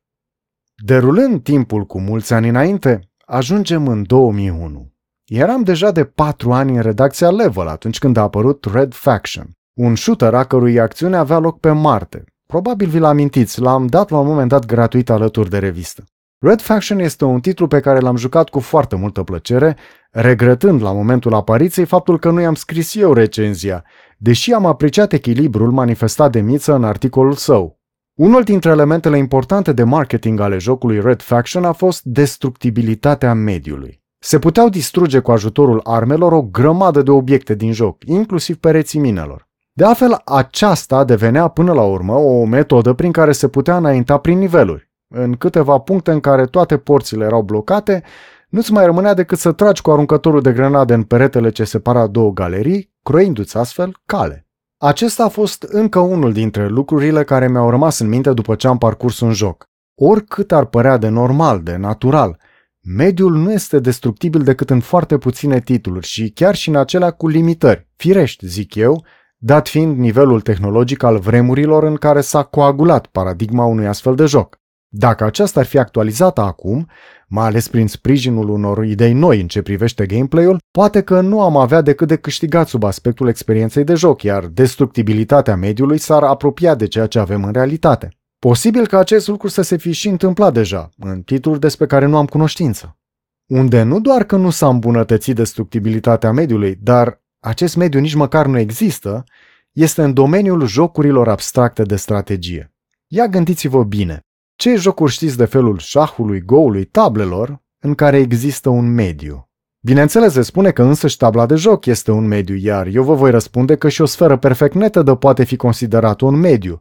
Derulând 0.75 1.43
timpul 1.43 1.85
cu 1.85 1.99
mulți 1.99 2.33
ani 2.33 2.49
înainte, 2.49 3.09
ajungem 3.25 3.87
în 3.87 4.03
2001. 4.03 4.93
Eram 5.25 5.63
deja 5.63 5.91
de 5.91 6.03
patru 6.03 6.53
ani 6.53 6.75
în 6.75 6.81
redacția 6.81 7.31
Level 7.31 7.67
atunci 7.67 7.99
când 7.99 8.17
a 8.17 8.21
apărut 8.21 8.65
Red 8.71 8.93
Faction, 8.93 9.57
un 9.73 9.95
shooter 9.95 10.33
a 10.33 10.43
cărui 10.43 10.79
acțiune 10.79 11.17
avea 11.17 11.37
loc 11.37 11.59
pe 11.59 11.71
Marte. 11.71 12.23
Probabil 12.45 12.87
vi-l 12.87 13.03
amintiți, 13.03 13.61
l-am 13.61 13.87
dat 13.87 14.09
la 14.09 14.19
un 14.19 14.27
moment 14.27 14.49
dat 14.49 14.65
gratuit 14.65 15.09
alături 15.09 15.49
de 15.49 15.57
revistă. 15.57 16.03
Red 16.41 16.61
Faction 16.61 16.99
este 16.99 17.25
un 17.25 17.39
titlu 17.39 17.67
pe 17.67 17.79
care 17.79 17.99
l-am 17.99 18.15
jucat 18.15 18.49
cu 18.49 18.59
foarte 18.59 18.95
multă 18.95 19.23
plăcere, 19.23 19.77
regretând 20.11 20.81
la 20.81 20.91
momentul 20.91 21.33
apariției 21.33 21.85
faptul 21.85 22.19
că 22.19 22.29
nu 22.29 22.41
i-am 22.41 22.55
scris 22.55 22.95
eu 22.95 23.13
recenzia, 23.13 23.83
deși 24.21 24.53
am 24.53 24.65
apreciat 24.65 25.13
echilibrul 25.13 25.71
manifestat 25.71 26.31
de 26.31 26.41
Miță 26.41 26.73
în 26.73 26.83
articolul 26.83 27.33
său. 27.33 27.79
Unul 28.13 28.43
dintre 28.43 28.69
elementele 28.69 29.17
importante 29.17 29.73
de 29.73 29.83
marketing 29.83 30.39
ale 30.39 30.57
jocului 30.57 31.01
Red 31.01 31.21
Faction 31.21 31.63
a 31.63 31.71
fost 31.71 32.03
destructibilitatea 32.03 33.33
mediului. 33.33 34.01
Se 34.21 34.39
puteau 34.39 34.69
distruge 34.69 35.19
cu 35.19 35.31
ajutorul 35.31 35.81
armelor 35.83 36.31
o 36.31 36.41
grămadă 36.41 37.01
de 37.01 37.11
obiecte 37.11 37.55
din 37.55 37.71
joc, 37.71 38.03
inclusiv 38.05 38.57
pereții 38.57 38.99
minelor. 38.99 39.47
De 39.73 39.85
altfel, 39.85 40.21
aceasta 40.25 41.03
devenea 41.03 41.47
până 41.47 41.73
la 41.73 41.83
urmă 41.83 42.13
o 42.13 42.45
metodă 42.45 42.93
prin 42.93 43.11
care 43.11 43.31
se 43.31 43.47
putea 43.47 43.77
înainta 43.77 44.17
prin 44.17 44.37
niveluri. 44.37 44.91
În 45.07 45.33
câteva 45.33 45.77
puncte 45.77 46.11
în 46.11 46.19
care 46.19 46.45
toate 46.45 46.77
porțile 46.77 47.25
erau 47.25 47.41
blocate, 47.41 48.03
nu-ți 48.49 48.71
mai 48.71 48.85
rămânea 48.85 49.13
decât 49.13 49.37
să 49.37 49.51
tragi 49.51 49.81
cu 49.81 49.91
aruncătorul 49.91 50.41
de 50.41 50.51
grenade 50.51 50.93
în 50.93 51.03
peretele 51.03 51.49
ce 51.49 51.63
separa 51.63 52.07
două 52.07 52.31
galerii, 52.31 52.93
croindu-ți 53.03 53.57
astfel 53.57 54.01
cale. 54.05 54.47
Acesta 54.77 55.23
a 55.23 55.27
fost 55.27 55.63
încă 55.63 55.99
unul 55.99 56.33
dintre 56.33 56.67
lucrurile 56.67 57.23
care 57.23 57.47
mi-au 57.47 57.69
rămas 57.69 57.99
în 57.99 58.07
minte 58.07 58.33
după 58.33 58.55
ce 58.55 58.67
am 58.67 58.77
parcurs 58.77 59.19
un 59.19 59.33
joc. 59.33 59.69
Oricât 59.95 60.51
ar 60.51 60.65
părea 60.65 60.97
de 60.97 61.07
normal, 61.07 61.61
de 61.63 61.75
natural, 61.75 62.39
mediul 62.81 63.35
nu 63.35 63.51
este 63.51 63.79
destructibil 63.79 64.41
decât 64.41 64.69
în 64.69 64.79
foarte 64.79 65.17
puține 65.17 65.59
titluri 65.59 66.05
și 66.05 66.29
chiar 66.29 66.55
și 66.55 66.69
în 66.69 66.75
acelea 66.75 67.11
cu 67.11 67.27
limitări, 67.27 67.87
firești, 67.95 68.47
zic 68.47 68.75
eu, 68.75 69.05
dat 69.37 69.67
fiind 69.67 69.97
nivelul 69.97 70.41
tehnologic 70.41 71.03
al 71.03 71.19
vremurilor 71.19 71.83
în 71.83 71.95
care 71.95 72.21
s-a 72.21 72.43
coagulat 72.43 73.05
paradigma 73.05 73.65
unui 73.65 73.87
astfel 73.87 74.15
de 74.15 74.25
joc. 74.25 74.59
Dacă 74.87 75.23
aceasta 75.23 75.59
ar 75.59 75.65
fi 75.65 75.77
actualizată 75.77 76.41
acum, 76.41 76.87
mai 77.29 77.45
ales 77.45 77.67
prin 77.67 77.87
sprijinul 77.87 78.49
unor 78.49 78.85
idei 78.85 79.13
noi 79.13 79.41
în 79.41 79.47
ce 79.47 79.61
privește 79.61 80.05
gameplay-ul, 80.05 80.57
poate 80.71 81.01
că 81.01 81.21
nu 81.21 81.41
am 81.41 81.57
avea 81.57 81.81
decât 81.81 82.07
de 82.07 82.15
câștigat 82.15 82.67
sub 82.67 82.83
aspectul 82.83 83.27
experienței 83.27 83.83
de 83.83 83.93
joc, 83.93 84.21
iar 84.21 84.45
destructibilitatea 84.45 85.55
mediului 85.55 85.97
s-ar 85.97 86.23
apropia 86.23 86.75
de 86.75 86.87
ceea 86.87 87.07
ce 87.07 87.19
avem 87.19 87.43
în 87.43 87.51
realitate. 87.51 88.09
Posibil 88.39 88.87
că 88.87 88.97
acest 88.97 89.27
lucru 89.27 89.47
să 89.47 89.61
se 89.61 89.77
fi 89.77 89.91
și 89.91 90.07
întâmplat 90.07 90.53
deja, 90.53 90.89
în 90.97 91.21
titluri 91.21 91.59
despre 91.59 91.85
care 91.85 92.05
nu 92.05 92.17
am 92.17 92.25
cunoștință. 92.25 92.97
Unde 93.45 93.83
nu 93.83 93.99
doar 93.99 94.23
că 94.23 94.35
nu 94.35 94.49
s-a 94.49 94.67
îmbunătățit 94.67 95.35
destructibilitatea 95.35 96.31
mediului, 96.31 96.77
dar 96.81 97.21
acest 97.39 97.75
mediu 97.75 97.99
nici 97.99 98.13
măcar 98.13 98.45
nu 98.45 98.57
există, 98.57 99.23
este 99.71 100.03
în 100.03 100.13
domeniul 100.13 100.67
jocurilor 100.67 101.27
abstracte 101.27 101.83
de 101.83 101.95
strategie. 101.95 102.73
Ia 103.07 103.27
gândiți-vă 103.27 103.83
bine, 103.83 104.19
ce 104.59 104.75
jocuri 104.75 105.11
știți 105.11 105.37
de 105.37 105.45
felul 105.45 105.77
șahului, 105.77 106.41
goului, 106.41 106.85
tablelor, 106.85 107.61
în 107.79 107.95
care 107.95 108.17
există 108.17 108.69
un 108.69 108.93
mediu? 108.93 109.49
Bineînțeles, 109.85 110.33
se 110.33 110.41
spune 110.41 110.71
că 110.71 110.83
însăși 110.83 111.17
tabla 111.17 111.45
de 111.45 111.55
joc 111.55 111.85
este 111.85 112.11
un 112.11 112.27
mediu, 112.27 112.55
iar 112.55 112.87
eu 112.87 113.03
vă 113.03 113.13
voi 113.13 113.31
răspunde 113.31 113.75
că 113.75 113.89
și 113.89 114.01
o 114.01 114.05
sferă 114.05 114.37
perfect 114.37 114.73
netedă 114.73 115.15
poate 115.15 115.43
fi 115.43 115.55
considerată 115.55 116.25
un 116.25 116.35
mediu. 116.35 116.79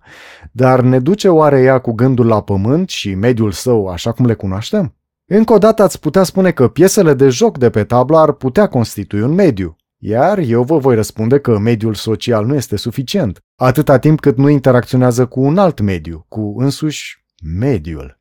Dar 0.53 0.81
ne 0.81 0.99
duce 0.99 1.29
oare 1.29 1.61
ea 1.61 1.79
cu 1.79 1.93
gândul 1.93 2.27
la 2.27 2.43
pământ 2.43 2.89
și 2.89 3.15
mediul 3.15 3.51
său 3.51 3.87
așa 3.87 4.13
cum 4.13 4.27
le 4.27 4.35
cunoaștem? 4.35 4.95
Încă 5.27 5.53
o 5.53 5.59
dată 5.59 5.83
ați 5.83 6.01
putea 6.01 6.23
spune 6.23 6.51
că 6.51 6.69
piesele 6.69 7.15
de 7.15 7.29
joc 7.29 7.59
de 7.59 7.71
pe 7.71 7.85
tablă 7.85 8.19
ar 8.19 8.33
putea 8.33 8.67
constitui 8.67 9.21
un 9.21 9.35
mediu. 9.35 9.77
Iar 9.99 10.39
eu 10.39 10.63
vă 10.63 10.79
voi 10.79 10.95
răspunde 10.95 11.39
că 11.39 11.59
mediul 11.59 11.95
social 11.95 12.47
nu 12.47 12.55
este 12.55 12.77
suficient, 12.77 13.45
atâta 13.57 13.99
timp 13.99 14.21
cât 14.21 14.37
nu 14.37 14.49
interacționează 14.49 15.27
cu 15.27 15.41
un 15.41 15.59
alt 15.59 15.81
mediu, 15.81 16.25
cu 16.29 16.55
însuși 16.57 17.27
mediul. 17.43 18.21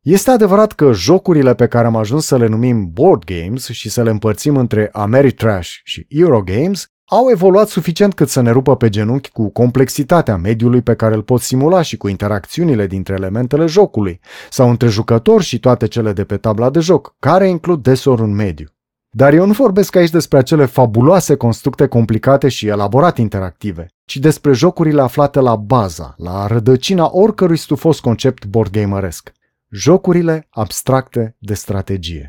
Este 0.00 0.30
adevărat 0.30 0.72
că 0.72 0.92
jocurile 0.92 1.54
pe 1.54 1.66
care 1.66 1.86
am 1.86 1.96
ajuns 1.96 2.26
să 2.26 2.36
le 2.36 2.46
numim 2.46 2.90
board 2.92 3.24
games 3.24 3.68
și 3.68 3.88
să 3.88 4.02
le 4.02 4.10
împărțim 4.10 4.56
între 4.56 4.88
Ameritrash 4.92 5.70
și 5.84 6.06
Eurogames 6.08 6.90
au 7.04 7.30
evoluat 7.30 7.68
suficient 7.68 8.14
cât 8.14 8.28
să 8.28 8.40
ne 8.40 8.50
rupă 8.50 8.76
pe 8.76 8.88
genunchi 8.88 9.30
cu 9.30 9.50
complexitatea 9.50 10.36
mediului 10.36 10.82
pe 10.82 10.94
care 10.94 11.14
îl 11.14 11.22
pot 11.22 11.40
simula 11.40 11.82
și 11.82 11.96
cu 11.96 12.08
interacțiunile 12.08 12.86
dintre 12.86 13.14
elementele 13.14 13.66
jocului, 13.66 14.20
sau 14.50 14.70
între 14.70 14.88
jucători 14.88 15.44
și 15.44 15.60
toate 15.60 15.86
cele 15.86 16.12
de 16.12 16.24
pe 16.24 16.36
tabla 16.36 16.70
de 16.70 16.80
joc, 16.80 17.16
care 17.18 17.48
includ 17.48 17.82
desor 17.82 18.20
un 18.20 18.34
mediu. 18.34 18.75
Dar 19.16 19.32
eu 19.32 19.46
nu 19.46 19.52
vorbesc 19.52 19.96
aici 19.96 20.10
despre 20.10 20.38
acele 20.38 20.64
fabuloase 20.64 21.34
constructe 21.34 21.86
complicate 21.86 22.48
și 22.48 22.66
elaborat 22.66 23.18
interactive, 23.18 23.86
ci 24.04 24.16
despre 24.16 24.52
jocurile 24.52 25.02
aflate 25.02 25.40
la 25.40 25.56
baza, 25.56 26.14
la 26.16 26.46
rădăcina 26.46 27.08
oricărui 27.12 27.56
stufos 27.56 28.00
concept 28.00 28.46
boardgameresc. 28.46 29.32
Jocurile 29.70 30.46
abstracte 30.50 31.36
de 31.38 31.54
strategie. 31.54 32.28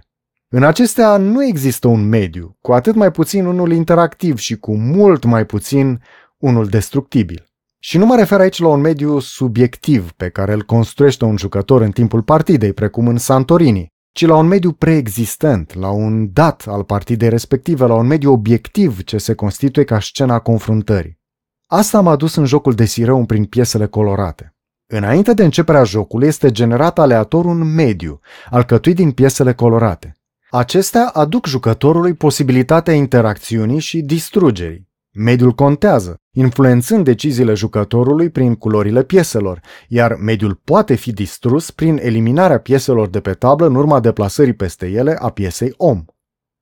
În 0.50 0.64
acestea 0.64 1.18
nu 1.18 1.46
există 1.46 1.88
un 1.88 2.08
mediu, 2.08 2.58
cu 2.62 2.74
atât 2.74 2.96
mai 2.96 3.12
puțin 3.12 3.46
unul 3.46 3.72
interactiv 3.72 4.38
și 4.38 4.58
cu 4.58 4.78
mult 4.78 5.24
mai 5.24 5.46
puțin 5.46 6.02
unul 6.38 6.68
destructibil. 6.68 7.48
Și 7.80 7.98
nu 7.98 8.06
mă 8.06 8.16
refer 8.16 8.40
aici 8.40 8.60
la 8.60 8.68
un 8.68 8.82
mediu 8.82 9.20
subiectiv 9.20 10.12
pe 10.12 10.30
care 10.30 10.54
îl 10.54 10.64
construiește 10.64 11.26
un 11.26 11.38
jucător 11.38 11.82
în 11.82 11.92
timpul 11.92 12.22
partidei, 12.22 12.74
precum 12.74 13.08
în 13.08 13.18
Santorini, 13.18 13.96
ci 14.18 14.26
la 14.26 14.36
un 14.36 14.48
mediu 14.48 14.72
preexistent, 14.72 15.74
la 15.74 15.90
un 15.90 16.34
dat 16.34 16.64
al 16.68 16.84
partidei 16.84 17.30
respective, 17.30 17.86
la 17.86 17.94
un 17.94 18.08
mediu 18.08 18.32
obiectiv 18.32 19.04
ce 19.04 19.18
se 19.18 19.34
constituie 19.34 19.86
ca 19.86 20.00
scena 20.00 20.40
confruntării. 20.40 21.20
Asta 21.66 22.02
m-a 22.02 22.16
dus 22.16 22.36
în 22.36 22.46
jocul 22.46 22.74
de 22.74 22.86
sireu 22.86 23.26
prin 23.26 23.46
piesele 23.46 23.86
colorate. 23.86 24.56
Înainte 24.88 25.34
de 25.34 25.44
începerea 25.44 25.84
jocului 25.84 26.28
este 26.28 26.52
generat 26.52 27.00
aleator 27.00 27.46
un 27.46 27.74
mediu, 27.74 28.20
alcătuit 28.50 28.96
din 28.96 29.12
piesele 29.12 29.54
colorate. 29.54 30.18
Acestea 30.50 31.08
aduc 31.08 31.46
jucătorului 31.46 32.14
posibilitatea 32.14 32.94
interacțiunii 32.94 33.80
și 33.80 34.02
distrugerii. 34.02 34.87
Mediul 35.20 35.52
contează, 35.52 36.22
influențând 36.32 37.04
deciziile 37.04 37.54
jucătorului 37.54 38.30
prin 38.30 38.56
culorile 38.56 39.04
pieselor, 39.04 39.62
iar 39.88 40.16
mediul 40.16 40.56
poate 40.56 40.96
fi 40.96 41.12
distrus 41.12 41.72
prin 41.72 41.98
eliminarea 41.98 42.60
pieselor 42.60 43.08
de 43.08 43.22
pe 43.22 43.34
tablă 43.34 43.66
în 43.66 43.76
urma 43.76 44.00
deplasării 44.00 44.54
peste 44.54 44.88
ele 44.88 45.16
a 45.20 45.30
piesei 45.30 45.74
om. 45.78 46.06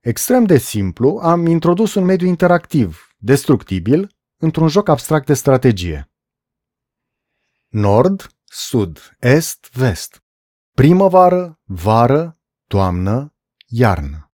Extrem 0.00 0.44
de 0.44 0.58
simplu, 0.58 1.18
am 1.22 1.46
introdus 1.46 1.94
un 1.94 2.04
mediu 2.04 2.26
interactiv, 2.26 3.14
destructibil, 3.16 4.16
într-un 4.36 4.68
joc 4.68 4.88
abstract 4.88 5.26
de 5.26 5.34
strategie. 5.34 6.10
Nord, 7.68 8.26
sud, 8.44 9.16
est, 9.18 9.70
vest. 9.72 10.22
Primăvară, 10.74 11.60
vară, 11.64 12.38
toamnă, 12.66 13.34
iarnă. 13.66 14.32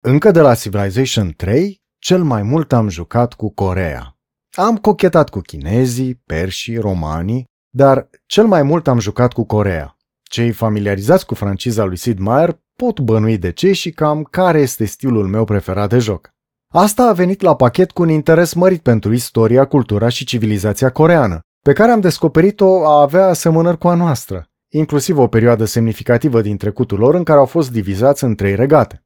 Încă 0.00 0.30
de 0.30 0.40
la 0.40 0.54
Civilization 0.54 1.32
3 1.32 1.82
cel 2.04 2.22
mai 2.22 2.42
mult 2.42 2.72
am 2.72 2.88
jucat 2.88 3.34
cu 3.34 3.50
Corea. 3.50 4.16
Am 4.56 4.76
cochetat 4.76 5.28
cu 5.30 5.40
chinezii, 5.40 6.22
perșii, 6.26 6.78
romanii, 6.78 7.44
dar 7.70 8.08
cel 8.26 8.46
mai 8.46 8.62
mult 8.62 8.88
am 8.88 8.98
jucat 8.98 9.32
cu 9.32 9.44
Corea. 9.44 9.96
Cei 10.22 10.52
familiarizați 10.52 11.26
cu 11.26 11.34
franciza 11.34 11.84
lui 11.84 11.96
Sid 11.96 12.18
Meier 12.18 12.58
pot 12.76 13.00
bănui 13.00 13.38
de 13.38 13.52
ce 13.52 13.72
și 13.72 13.90
cam 13.90 14.22
care 14.22 14.60
este 14.60 14.84
stilul 14.84 15.26
meu 15.26 15.44
preferat 15.44 15.88
de 15.88 15.98
joc. 15.98 16.30
Asta 16.72 17.08
a 17.08 17.12
venit 17.12 17.40
la 17.40 17.56
pachet 17.56 17.90
cu 17.90 18.02
un 18.02 18.08
interes 18.08 18.52
mărit 18.52 18.82
pentru 18.82 19.12
istoria, 19.12 19.64
cultura 19.64 20.08
și 20.08 20.24
civilizația 20.24 20.90
coreană, 20.90 21.40
pe 21.62 21.72
care 21.72 21.90
am 21.90 22.00
descoperit-o 22.00 22.86
a 22.86 23.00
avea 23.00 23.26
asemănări 23.26 23.78
cu 23.78 23.88
a 23.88 23.94
noastră, 23.94 24.46
inclusiv 24.72 25.18
o 25.18 25.26
perioadă 25.26 25.64
semnificativă 25.64 26.40
din 26.40 26.56
trecutul 26.56 26.98
lor 26.98 27.14
în 27.14 27.24
care 27.24 27.38
au 27.38 27.46
fost 27.46 27.70
divizați 27.70 28.24
în 28.24 28.34
trei 28.34 28.54
regate. 28.54 29.03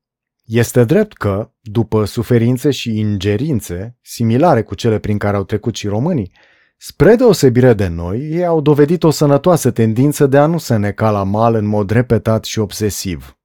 Este 0.49 0.85
drept 0.85 1.13
că, 1.13 1.51
după 1.61 2.05
suferințe 2.05 2.71
și 2.71 2.99
ingerințe, 2.99 3.97
similare 4.03 4.63
cu 4.63 4.75
cele 4.75 4.99
prin 4.99 5.19
care 5.19 5.37
au 5.37 5.45
trecut 5.45 5.77
și 5.77 5.87
românii, 5.87 6.33
Spre 6.77 7.15
deosebire 7.15 7.75
de 7.75 7.87
noi, 7.87 8.19
ei 8.19 8.45
au 8.45 8.61
dovedit 8.61 9.03
o 9.03 9.11
sănătoasă 9.11 9.71
tendință 9.71 10.27
de 10.27 10.39
a 10.39 10.47
nu 10.47 10.59
se 10.59 10.77
neca 10.77 11.11
la 11.11 11.23
mal 11.23 11.55
în 11.55 11.67
mod 11.67 11.91
repetat 11.91 12.45
și 12.45 12.59
obsesiv. 12.59 13.39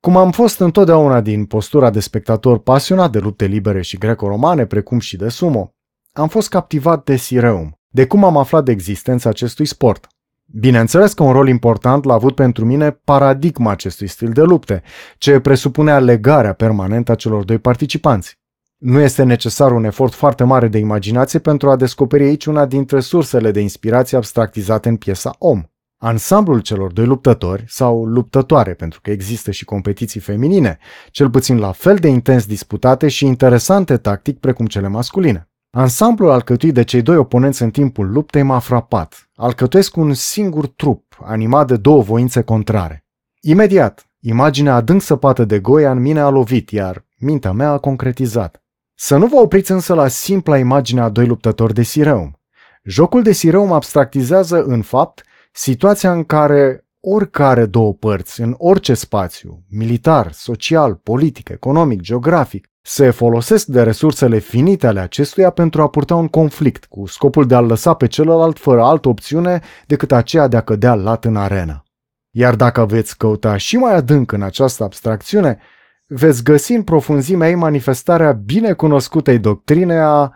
Cum 0.00 0.16
am 0.16 0.30
fost 0.30 0.60
întotdeauna 0.60 1.20
din 1.20 1.44
postura 1.44 1.90
de 1.90 2.00
spectator 2.00 2.58
pasionat 2.58 3.12
de 3.12 3.18
lupte 3.18 3.44
libere 3.44 3.82
și 3.82 3.98
greco-romane, 3.98 4.66
precum 4.66 4.98
și 4.98 5.16
de 5.16 5.28
sumo, 5.28 5.74
am 6.12 6.28
fost 6.28 6.48
captivat 6.48 7.04
de 7.04 7.16
Sireum, 7.16 7.80
de 7.88 8.06
cum 8.06 8.24
am 8.24 8.36
aflat 8.36 8.64
de 8.64 8.72
existența 8.72 9.28
acestui 9.28 9.66
sport. 9.66 10.06
Bineînțeles 10.46 11.12
că 11.12 11.22
un 11.22 11.32
rol 11.32 11.48
important 11.48 12.04
l-a 12.04 12.14
avut 12.14 12.34
pentru 12.34 12.64
mine 12.64 12.90
paradigma 12.90 13.70
acestui 13.70 14.06
stil 14.06 14.30
de 14.32 14.42
lupte, 14.42 14.82
ce 15.18 15.40
presupunea 15.40 15.98
legarea 15.98 16.52
permanentă 16.52 17.12
a 17.12 17.14
celor 17.14 17.44
doi 17.44 17.58
participanți. 17.58 18.38
Nu 18.78 19.00
este 19.00 19.22
necesar 19.22 19.72
un 19.72 19.84
efort 19.84 20.14
foarte 20.14 20.44
mare 20.44 20.68
de 20.68 20.78
imaginație 20.78 21.38
pentru 21.38 21.70
a 21.70 21.76
descoperi 21.76 22.24
aici 22.24 22.46
una 22.46 22.66
dintre 22.66 23.00
sursele 23.00 23.50
de 23.50 23.60
inspirație 23.60 24.16
abstractizate 24.16 24.88
în 24.88 24.96
piesa 24.96 25.34
Om. 25.38 25.62
Ansamblul 26.02 26.60
celor 26.60 26.92
doi 26.92 27.06
luptători, 27.06 27.64
sau 27.66 28.04
luptătoare, 28.04 28.74
pentru 28.74 29.00
că 29.00 29.10
există 29.10 29.50
și 29.50 29.64
competiții 29.64 30.20
feminine, 30.20 30.78
cel 31.10 31.30
puțin 31.30 31.58
la 31.58 31.72
fel 31.72 31.96
de 31.96 32.08
intens 32.08 32.46
disputate 32.46 33.08
și 33.08 33.26
interesante 33.26 33.96
tactic 33.96 34.38
precum 34.38 34.66
cele 34.66 34.88
masculine. 34.88 35.48
Ansamblul 35.70 36.30
alcătuit 36.30 36.74
de 36.74 36.82
cei 36.82 37.02
doi 37.02 37.16
oponenți 37.16 37.62
în 37.62 37.70
timpul 37.70 38.10
luptei 38.10 38.42
m-a 38.42 38.58
frapat. 38.58 39.23
Alcătuiesc 39.36 39.96
un 39.96 40.14
singur 40.14 40.66
trup, 40.66 41.18
animat 41.24 41.66
de 41.66 41.76
două 41.76 42.02
voințe 42.02 42.42
contrare. 42.42 43.04
Imediat, 43.40 44.06
imaginea 44.20 44.74
adânc 44.74 45.02
săpată 45.02 45.44
de 45.44 45.60
Goia 45.60 45.90
în 45.90 46.00
mine 46.00 46.20
a 46.20 46.28
lovit, 46.28 46.70
iar 46.70 47.04
mintea 47.18 47.52
mea 47.52 47.70
a 47.70 47.78
concretizat. 47.78 48.62
Să 48.94 49.16
nu 49.16 49.26
vă 49.26 49.36
opriți 49.36 49.70
însă 49.70 49.94
la 49.94 50.08
simpla 50.08 50.58
imagine 50.58 51.00
a 51.00 51.08
doi 51.08 51.26
luptători 51.26 51.74
de 51.74 51.82
Sireum. 51.82 52.40
Jocul 52.84 53.22
de 53.22 53.32
Sireum 53.32 53.72
abstractizează, 53.72 54.62
în 54.62 54.82
fapt, 54.82 55.24
situația 55.52 56.12
în 56.12 56.24
care 56.24 56.86
oricare 57.00 57.66
două 57.66 57.94
părți, 57.94 58.40
în 58.40 58.54
orice 58.58 58.94
spațiu, 58.94 59.64
militar, 59.68 60.32
social, 60.32 60.94
politic, 60.94 61.48
economic, 61.48 62.00
geografic, 62.00 62.72
se 62.86 63.10
folosesc 63.10 63.66
de 63.66 63.82
resursele 63.82 64.38
finite 64.38 64.86
ale 64.86 65.00
acestuia 65.00 65.50
pentru 65.50 65.82
a 65.82 65.88
purta 65.88 66.14
un 66.14 66.28
conflict, 66.28 66.84
cu 66.84 67.06
scopul 67.06 67.46
de 67.46 67.54
a 67.54 67.60
lăsa 67.60 67.94
pe 67.94 68.06
celălalt 68.06 68.58
fără 68.58 68.82
altă 68.82 69.08
opțiune 69.08 69.60
decât 69.86 70.12
aceea 70.12 70.48
de 70.48 70.56
a 70.56 70.60
cădea 70.60 70.94
lat 70.94 71.24
în 71.24 71.36
arenă. 71.36 71.84
Iar 72.30 72.54
dacă 72.54 72.86
veți 72.86 73.16
căuta 73.16 73.56
și 73.56 73.76
mai 73.76 73.94
adânc 73.94 74.32
în 74.32 74.42
această 74.42 74.84
abstracțiune, 74.84 75.58
veți 76.06 76.42
găsi 76.42 76.72
în 76.72 76.82
profunzimea 76.82 77.48
ei 77.48 77.54
manifestarea 77.54 78.32
binecunoscutei 78.32 79.38
doctrine 79.38 79.98
a 79.98 80.32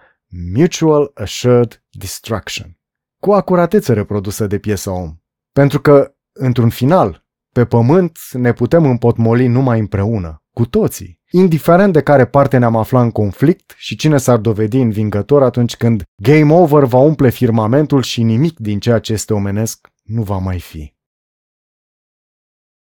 Mutual 0.55 1.11
Assured 1.15 1.83
Destruction, 1.91 2.79
cu 3.21 3.33
acuratețe 3.33 3.93
reprodusă 3.93 4.47
de 4.47 4.59
piesa 4.59 4.93
om. 4.93 5.17
Pentru 5.53 5.81
că, 5.81 6.15
într-un 6.33 6.69
final, 6.69 7.27
pe 7.53 7.65
pământ 7.65 8.19
ne 8.33 8.53
putem 8.53 8.85
împotmoli 8.85 9.47
numai 9.47 9.79
împreună, 9.79 10.43
cu 10.53 10.67
toții, 10.67 11.18
indiferent 11.31 11.93
de 11.93 12.03
care 12.03 12.27
parte 12.27 12.59
ne-am 12.59 12.77
aflat 12.77 13.03
în 13.03 13.11
conflict 13.11 13.75
și 13.77 13.97
cine 13.97 14.19
s-ar 14.19 14.39
dovedi 14.39 14.79
învingător 14.79 15.43
atunci 15.43 15.77
când 15.77 16.03
game 16.23 16.53
over 16.53 16.85
va 16.85 16.99
umple 16.99 17.31
firmamentul 17.31 18.03
și 18.03 18.23
nimic 18.23 18.59
din 18.59 18.81
ceea 18.81 18.99
ce 18.99 19.13
este 19.13 19.35
omenesc 19.35 19.89
nu 20.03 20.23
va 20.23 20.37
mai 20.39 20.61
fi. 20.61 20.95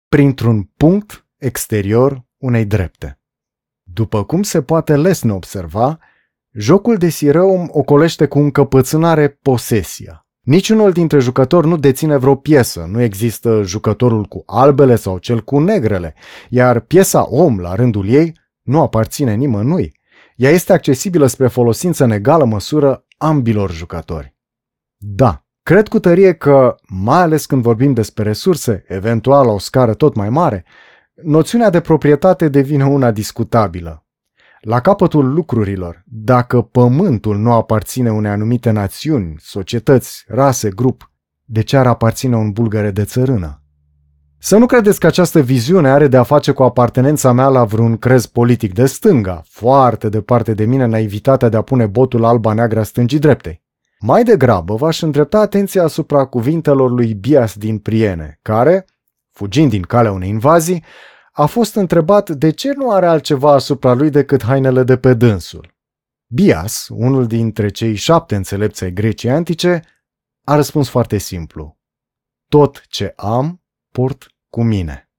Printr-un 0.09 0.63
punct 0.63 1.27
exterior 1.37 2.25
unei 2.37 2.65
drepte. 2.65 3.21
După 3.83 4.25
cum 4.25 4.43
se 4.43 4.63
poate 4.63 4.97
lesne 4.97 5.33
observa, 5.33 5.99
jocul 6.53 6.97
de 6.97 7.09
Sireum 7.09 7.69
ocolește 7.73 8.27
cu 8.27 8.39
încăpățânare 8.39 9.29
posesia. 9.29 10.27
Niciunul 10.41 10.93
dintre 10.93 11.19
jucători 11.19 11.67
nu 11.67 11.77
deține 11.77 12.17
vreo 12.17 12.35
piesă, 12.35 12.87
nu 12.91 13.01
există 13.01 13.63
jucătorul 13.63 14.25
cu 14.25 14.43
albele 14.47 14.97
sau 14.97 15.19
cel 15.19 15.41
cu 15.41 15.59
negrele, 15.59 16.15
iar 16.49 16.81
piesa 16.81 17.27
om, 17.29 17.59
la 17.59 17.75
rândul 17.75 18.09
ei, 18.09 18.39
nu 18.63 18.81
aparține 18.81 19.35
nimănui. 19.35 19.99
Ea 20.37 20.51
este 20.51 20.73
accesibilă 20.73 21.27
spre 21.27 21.47
folosință 21.47 22.05
în 22.05 22.11
egală 22.11 22.45
măsură 22.45 23.05
ambilor 23.17 23.73
jucători. 23.73 24.37
Da, 24.97 25.45
cred 25.63 25.89
cu 25.89 25.99
tărie 25.99 26.33
că, 26.33 26.75
mai 26.89 27.21
ales 27.21 27.47
când 27.47 27.63
vorbim 27.63 27.93
despre 27.93 28.23
resurse, 28.23 28.85
eventual 28.89 29.47
la 29.47 29.53
o 29.53 29.59
scară 29.59 29.95
tot 29.95 30.15
mai 30.15 30.31
mare, 30.31 30.65
noțiunea 31.23 31.71
de 31.71 31.81
proprietate 31.81 32.49
devine 32.49 32.87
una 32.87 33.11
discutabilă. 33.11 34.05
La 34.61 34.81
capătul 34.81 35.33
lucrurilor, 35.33 36.03
dacă 36.07 36.61
pământul 36.63 37.37
nu 37.37 37.53
aparține 37.53 38.11
unei 38.11 38.31
anumite 38.31 38.71
națiuni, 38.71 39.35
societăți, 39.39 40.25
rase, 40.29 40.71
grup, 40.71 41.11
de 41.45 41.63
ce 41.63 41.77
ar 41.77 41.87
aparține 41.87 42.37
un 42.37 42.51
bulgare 42.51 42.91
de 42.91 43.05
țărână? 43.05 43.63
Să 44.39 44.57
nu 44.57 44.67
credeți 44.67 45.01
că 45.01 45.07
această 45.07 45.41
viziune 45.41 45.89
are 45.89 46.09
de 46.09 46.17
a 46.17 46.23
face 46.23 46.53
cu 46.53 46.63
apartenența 46.63 47.33
mea 47.33 47.49
la 47.49 47.65
vreun 47.65 47.97
crez 47.97 48.27
politic 48.27 48.75
de 48.75 48.87
stânga, 48.87 49.43
foarte 49.49 50.09
departe 50.09 50.55
de 50.55 50.65
mine 50.65 50.85
naivitatea 50.85 51.49
de 51.49 51.57
a 51.57 51.63
pune 51.63 51.87
botul 51.87 52.25
alba 52.25 52.53
neagră 52.53 52.83
stângii 52.83 53.19
dreptei. 53.19 53.63
Mai 53.99 54.23
degrabă 54.23 54.75
v-aș 54.75 55.03
îndrepta 55.03 55.39
atenția 55.39 55.83
asupra 55.83 56.25
cuvintelor 56.25 56.91
lui 56.91 57.15
Bias 57.15 57.55
din 57.55 57.79
Priene, 57.79 58.39
care, 58.43 58.85
fugind 59.31 59.71
din 59.71 59.83
calea 59.83 60.13
unei 60.13 60.29
invazii, 60.29 60.85
a 61.41 61.47
fost 61.47 61.75
întrebat 61.75 62.31
de 62.31 62.51
ce 62.51 62.73
nu 62.73 62.91
are 62.91 63.07
altceva 63.07 63.53
asupra 63.53 63.93
lui 63.93 64.11
decât 64.11 64.43
hainele 64.43 64.83
de 64.83 64.97
pe 64.97 65.15
dânsul. 65.15 65.75
Bias, 66.27 66.89
unul 66.91 67.27
dintre 67.27 67.69
cei 67.69 67.95
șapte 67.95 68.35
înțelepți 68.37 68.85
ai 68.85 68.93
Greciei 68.93 69.33
antice, 69.33 69.83
a 70.45 70.55
răspuns 70.55 70.89
foarte 70.89 71.19
simplu. 71.19 71.79
Tot 72.49 72.85
ce 72.89 73.13
am, 73.17 73.63
port 73.93 74.27
cu 74.51 74.63
mine. 74.63 75.11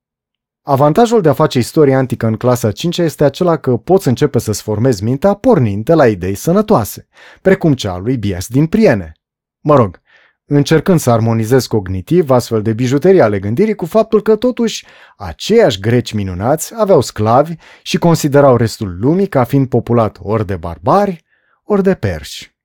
Avantajul 0.61 1.21
de 1.21 1.29
a 1.29 1.33
face 1.33 1.57
istorie 1.57 1.95
antică 1.95 2.25
în 2.27 2.35
clasa 2.35 2.71
5 2.71 2.97
este 2.97 3.23
acela 3.23 3.57
că 3.57 3.77
poți 3.77 4.07
începe 4.07 4.39
să-ți 4.39 4.61
formezi 4.61 5.03
mintea 5.03 5.33
pornind 5.33 5.85
de 5.85 5.93
la 5.93 6.07
idei 6.07 6.35
sănătoase, 6.35 7.07
precum 7.41 7.73
cea 7.73 7.93
a 7.93 7.97
lui 7.97 8.17
Bias 8.17 8.47
din 8.47 8.67
Priene. 8.67 9.11
Mă 9.59 9.75
rog, 9.75 10.00
încercând 10.55 10.99
să 10.99 11.11
armonizez 11.11 11.65
cognitiv 11.65 12.29
astfel 12.29 12.61
de 12.61 12.73
bijuterii 12.73 13.21
ale 13.21 13.39
gândirii 13.39 13.75
cu 13.75 13.85
faptul 13.85 14.21
că 14.21 14.35
totuși 14.35 14.85
aceiași 15.17 15.79
greci 15.79 16.13
minunați 16.13 16.73
aveau 16.77 17.01
sclavi 17.01 17.55
și 17.81 17.97
considerau 17.97 18.55
restul 18.55 18.97
lumii 18.99 19.27
ca 19.27 19.43
fiind 19.43 19.67
populat 19.67 20.17
ori 20.21 20.45
de 20.45 20.55
barbari, 20.55 21.23
ori 21.63 21.83
de 21.83 21.93
perși. 21.93 22.55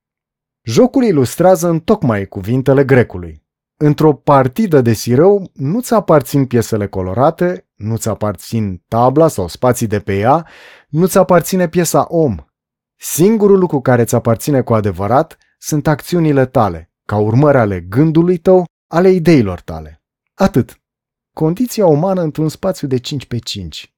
Jocul 0.63 1.05
ilustrează 1.05 1.69
în 1.69 1.81
tocmai 1.81 2.27
cuvintele 2.27 2.85
grecului. 2.85 3.45
Într-o 3.77 4.13
partidă 4.15 4.81
de 4.81 4.93
sirău 4.93 5.51
nu-ți 5.55 5.95
aparțin 5.95 6.47
piesele 6.47 6.87
colorate, 6.87 7.69
nu-ți 7.75 8.09
aparțin 8.09 8.83
tabla 8.89 9.29
sau 9.29 9.49
spații 9.49 9.87
de 9.87 10.01
pe 10.01 10.19
ea, 10.19 10.47
nu-ți 10.89 11.19
aparține 11.19 11.69
piesa 11.69 12.07
om. 12.09 12.37
Singurul 12.97 13.59
lucru 13.59 13.81
care 13.81 14.05
ți 14.05 14.15
aparține 14.15 14.61
cu 14.61 14.75
adevărat 14.75 15.37
sunt 15.59 15.87
acțiunile 15.87 16.47
tale, 16.47 16.91
ca 17.07 17.17
urmări 17.17 17.59
ale 17.59 17.81
gândului 17.81 18.37
tău, 18.37 18.65
ale 18.91 19.11
ideilor 19.11 19.61
tale. 19.61 20.03
Atât. 20.35 20.81
Condiția 21.35 21.87
umană 21.87 22.21
într-un 22.21 22.49
spațiu 22.49 22.89
de 22.89 22.99
5 22.99 23.27
pe 23.27 23.39
5. 23.39 23.95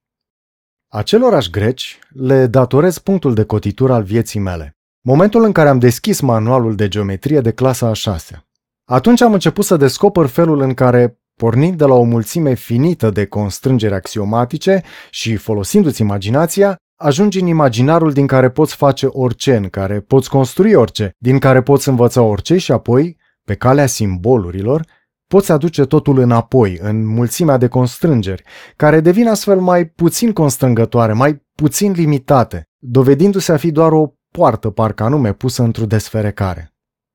Acelorași 0.91 1.49
greci 1.49 1.99
le 2.09 2.47
datorez 2.47 2.97
punctul 2.97 3.33
de 3.33 3.43
cotitură 3.43 3.93
al 3.93 4.03
vieții 4.03 4.39
mele. 4.39 4.77
Momentul 5.01 5.43
în 5.43 5.51
care 5.51 5.69
am 5.69 5.79
deschis 5.79 6.19
manualul 6.19 6.75
de 6.75 6.87
geometrie 6.87 7.41
de 7.41 7.51
clasa 7.51 7.87
a 7.87 7.93
6 7.93 8.43
Atunci 8.85 9.21
am 9.21 9.33
început 9.33 9.65
să 9.65 9.77
descoper 9.77 10.25
felul 10.25 10.59
în 10.59 10.73
care, 10.73 11.19
pornind 11.35 11.77
de 11.77 11.85
la 11.85 11.93
o 11.93 12.03
mulțime 12.03 12.53
finită 12.53 13.09
de 13.09 13.25
constrângeri 13.25 13.93
axiomatice 13.93 14.83
și 15.09 15.35
folosindu-ți 15.35 16.01
imaginația, 16.01 16.75
ajungi 17.01 17.39
în 17.39 17.47
imaginarul 17.47 18.11
din 18.11 18.27
care 18.27 18.49
poți 18.49 18.75
face 18.75 19.05
orice, 19.05 19.55
în 19.55 19.69
care 19.69 19.99
poți 19.99 20.29
construi 20.29 20.73
orice, 20.73 21.15
din 21.17 21.39
care 21.39 21.61
poți 21.61 21.89
învăța 21.89 22.21
orice 22.21 22.57
și 22.57 22.71
apoi, 22.71 23.17
pe 23.43 23.55
calea 23.55 23.85
simbolurilor, 23.85 24.85
poți 25.27 25.51
aduce 25.51 25.85
totul 25.85 26.19
înapoi, 26.19 26.77
în 26.81 27.05
mulțimea 27.05 27.57
de 27.57 27.67
constrângeri, 27.67 28.43
care 28.75 28.99
devin 28.99 29.27
astfel 29.27 29.59
mai 29.59 29.85
puțin 29.85 30.33
constrângătoare, 30.33 31.13
mai 31.13 31.43
puțin 31.55 31.91
limitate, 31.91 32.69
dovedindu-se 32.77 33.51
a 33.51 33.57
fi 33.57 33.71
doar 33.71 33.91
o 33.91 34.13
poartă, 34.31 34.69
parcă 34.69 35.03
anume, 35.03 35.33
pusă 35.33 35.63
într-o 35.63 35.85
desferecare. 35.85 36.73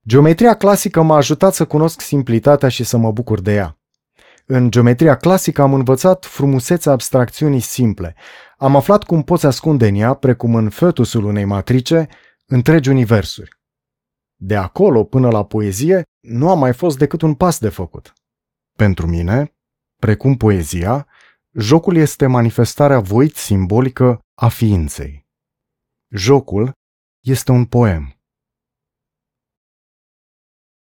Geometria 0.08 0.54
clasică 0.54 1.02
m-a 1.02 1.16
ajutat 1.16 1.54
să 1.54 1.64
cunosc 1.64 2.00
simplitatea 2.00 2.68
și 2.68 2.84
să 2.84 2.96
mă 2.96 3.12
bucur 3.12 3.40
de 3.40 3.54
ea. 3.54 3.78
În 4.46 4.70
geometria 4.70 5.16
clasică 5.16 5.62
am 5.62 5.74
învățat 5.74 6.24
frumusețea 6.24 6.92
abstracțiunii 6.92 7.60
simple. 7.60 8.14
Am 8.56 8.76
aflat 8.76 9.04
cum 9.04 9.22
poți 9.22 9.46
ascunde 9.46 9.86
în 9.88 9.94
ea, 9.94 10.14
precum 10.14 10.54
în 10.54 10.70
fetusul 10.70 11.24
unei 11.24 11.44
matrice, 11.44 12.08
întregi 12.46 12.88
universuri. 12.88 13.50
De 14.36 14.56
acolo 14.56 15.04
până 15.04 15.30
la 15.30 15.44
poezie 15.44 16.02
nu 16.20 16.50
a 16.50 16.54
mai 16.54 16.74
fost 16.74 16.98
decât 16.98 17.22
un 17.22 17.34
pas 17.34 17.58
de 17.58 17.68
făcut. 17.68 18.12
Pentru 18.76 19.06
mine, 19.06 19.54
precum 19.96 20.36
poezia, 20.36 21.06
jocul 21.52 21.96
este 21.96 22.26
manifestarea 22.26 23.00
voit 23.00 23.36
simbolică 23.36 24.20
a 24.34 24.48
ființei. 24.48 25.26
Jocul 26.08 26.72
este 27.20 27.52
un 27.52 27.66
poem. 27.66 28.18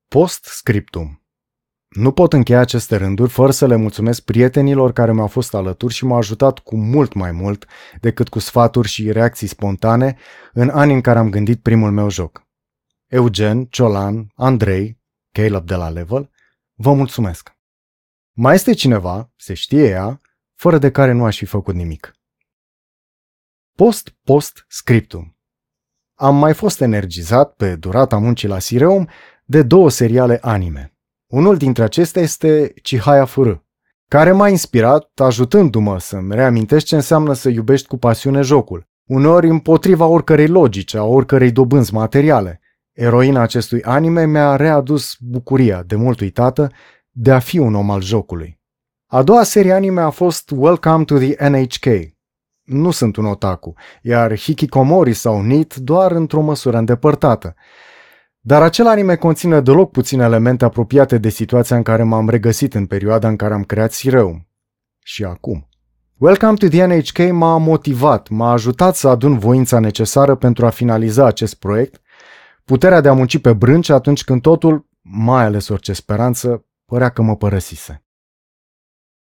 Post-scriptum 0.09 1.20
Nu 1.91 2.13
pot 2.13 2.33
încheia 2.33 2.61
aceste 2.61 2.97
rânduri 2.97 3.31
fără 3.31 3.51
să 3.51 3.67
le 3.67 3.77
mulțumesc 3.77 4.23
prietenilor 4.23 4.93
care 4.93 5.13
mi-au 5.13 5.27
fost 5.27 5.55
alături 5.55 5.95
și 5.95 6.05
m-au 6.05 6.19
ajutat 6.19 6.59
cu 6.59 6.77
mult 6.77 7.13
mai 7.13 7.33
mult 7.33 7.67
decât 8.01 8.29
cu 8.29 8.39
sfaturi 8.39 8.89
și 8.89 9.13
reacții 9.13 9.47
spontane 9.47 10.17
în 10.53 10.69
anii 10.69 10.95
în 10.95 11.01
care 11.01 11.19
am 11.19 11.31
gândit 11.31 11.63
primul 11.63 11.91
meu 11.91 12.11
joc. 12.11 12.49
Eugen, 13.07 13.65
Ciolan, 13.65 14.33
Andrei, 14.35 15.01
Caleb 15.33 15.67
de 15.67 15.75
la 15.75 15.89
Level, 15.89 16.31
vă 16.75 16.93
mulțumesc. 16.93 17.53
Mai 18.33 18.55
este 18.55 18.73
cineva, 18.73 19.33
se 19.37 19.55
știe 19.55 19.89
ea, 19.89 20.21
fără 20.55 20.79
de 20.79 20.91
care 20.91 21.13
nu 21.13 21.25
aș 21.25 21.37
fi 21.37 21.45
făcut 21.45 21.75
nimic. 21.75 22.15
Post-post-scriptum 23.77 25.37
Am 26.15 26.37
mai 26.37 26.55
fost 26.55 26.81
energizat 26.81 27.55
pe 27.55 27.77
durata 27.77 28.19
muncii 28.19 28.49
la 28.49 28.59
Sireum 28.59 29.09
de 29.45 29.63
două 29.63 29.91
seriale 29.91 30.39
anime. 30.41 30.95
Unul 31.31 31.57
dintre 31.57 31.83
acestea 31.83 32.23
este 32.23 32.73
Chihaya 32.83 33.25
Furu, 33.25 33.67
care 34.09 34.33
m-a 34.33 34.49
inspirat 34.49 35.11
ajutându-mă 35.15 35.99
să-mi 35.99 36.35
reamintesc 36.35 36.87
ce 36.87 36.95
înseamnă 36.95 37.33
să 37.33 37.49
iubești 37.49 37.87
cu 37.87 37.97
pasiune 37.97 38.41
jocul, 38.41 38.89
uneori 39.05 39.49
împotriva 39.49 40.07
oricărei 40.07 40.47
logice, 40.47 40.99
a 40.99 41.05
oricărei 41.05 41.51
dobânzi 41.51 41.95
materiale. 41.95 42.61
Eroina 42.93 43.41
acestui 43.41 43.83
anime 43.83 44.27
mi-a 44.27 44.57
readus 44.57 45.17
bucuria, 45.21 45.83
de 45.83 45.97
mult 45.97 46.21
uitată, 46.21 46.71
de 47.11 47.33
a 47.33 47.39
fi 47.39 47.59
un 47.59 47.75
om 47.75 47.91
al 47.91 48.03
jocului. 48.03 48.61
A 49.07 49.23
doua 49.23 49.43
serie 49.43 49.73
anime 49.73 50.01
a 50.01 50.11
fost 50.11 50.51
Welcome 50.51 51.05
to 51.05 51.19
the 51.19 51.49
NHK. 51.49 51.87
Nu 52.63 52.91
sunt 52.91 53.17
un 53.17 53.25
otaku, 53.25 53.73
iar 54.03 54.39
Hikikomori 54.39 55.13
sau 55.13 55.43
NIT 55.43 55.75
doar 55.75 56.13
într-o 56.13 56.41
măsură 56.41 56.77
îndepărtată. 56.77 57.55
Dar 58.43 58.63
acel 58.63 58.87
anime 58.87 59.17
conține 59.17 59.61
deloc 59.61 59.91
puține 59.91 60.25
elemente 60.25 60.65
apropiate 60.65 61.19
de 61.19 61.29
situația 61.29 61.77
în 61.77 61.83
care 61.83 62.03
m-am 62.03 62.29
regăsit 62.29 62.75
în 62.75 62.87
perioada 62.87 63.29
în 63.29 63.37
care 63.37 63.55
am 63.55 63.65
creat 63.65 63.93
Sireum. 63.93 64.49
Și 64.99 65.25
acum. 65.25 65.69
Welcome 66.17 66.55
to 66.55 66.69
the 66.69 66.85
NHK 66.85 67.33
m-a 67.33 67.57
motivat, 67.57 68.29
m-a 68.29 68.51
ajutat 68.51 68.97
să 68.97 69.09
adun 69.09 69.39
voința 69.39 69.79
necesară 69.79 70.35
pentru 70.35 70.67
a 70.67 70.71
finaliza 70.71 71.27
acest 71.27 71.55
proiect, 71.55 72.01
puterea 72.65 73.01
de 73.01 73.09
a 73.09 73.13
munci 73.13 73.41
pe 73.41 73.53
brânci 73.53 73.89
atunci 73.89 74.25
când 74.25 74.43
totul, 74.43 74.89
mai 75.01 75.45
ales 75.45 75.69
orice 75.69 75.93
speranță, 75.93 76.67
părea 76.85 77.09
că 77.09 77.23
mă 77.23 77.37
părăsise. 77.37 78.05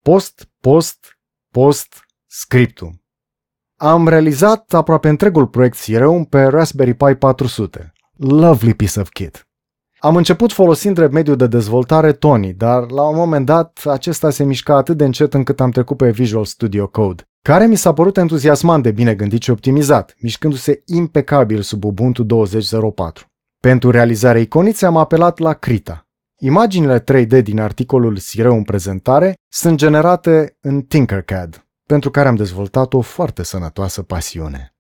Post, 0.02 0.48
post, 0.60 1.18
post, 1.50 2.06
scriptum. 2.26 3.02
Am 3.76 4.08
realizat 4.08 4.72
aproape 4.74 5.08
întregul 5.08 5.46
proiect 5.46 5.76
Sireum 5.76 6.24
pe 6.24 6.42
Raspberry 6.42 6.94
Pi 6.94 7.14
400. 7.14 7.91
Lovely 8.16 8.74
piece 8.74 9.00
of 9.00 9.08
kit. 9.08 9.46
Am 9.98 10.16
început 10.16 10.52
folosind 10.52 10.98
remediul 10.98 11.36
de 11.36 11.46
dezvoltare 11.46 12.12
Tony, 12.12 12.52
dar 12.52 12.90
la 12.90 13.02
un 13.02 13.16
moment 13.16 13.46
dat 13.46 13.82
acesta 13.84 14.30
se 14.30 14.44
mișca 14.44 14.76
atât 14.76 14.96
de 14.96 15.04
încet 15.04 15.34
încât 15.34 15.60
am 15.60 15.70
trecut 15.70 15.96
pe 15.96 16.10
Visual 16.10 16.44
Studio 16.44 16.86
Code, 16.86 17.22
care 17.42 17.66
mi 17.66 17.76
s-a 17.76 17.92
părut 17.92 18.16
entuziasmant 18.16 18.82
de 18.82 18.90
bine 18.90 19.14
gândit 19.14 19.42
și 19.42 19.50
optimizat, 19.50 20.14
mișcându-se 20.18 20.82
impecabil 20.86 21.60
sub 21.60 21.84
Ubuntu 21.84 22.24
20.04. 22.24 23.26
Pentru 23.60 23.90
realizarea 23.90 24.40
iconiței 24.40 24.88
am 24.88 24.96
apelat 24.96 25.38
la 25.38 25.52
Krita, 25.52 26.06
Imaginile 26.44 27.00
3D 27.00 27.42
din 27.42 27.60
articolul 27.60 28.16
Sireu 28.16 28.56
în 28.56 28.62
prezentare 28.62 29.34
sunt 29.48 29.76
generate 29.76 30.56
în 30.60 30.82
Tinkercad, 30.82 31.66
pentru 31.88 32.10
care 32.10 32.28
am 32.28 32.34
dezvoltat 32.34 32.94
o 32.94 33.00
foarte 33.00 33.42
sănătoasă 33.42 34.02
pasiune. 34.02 34.71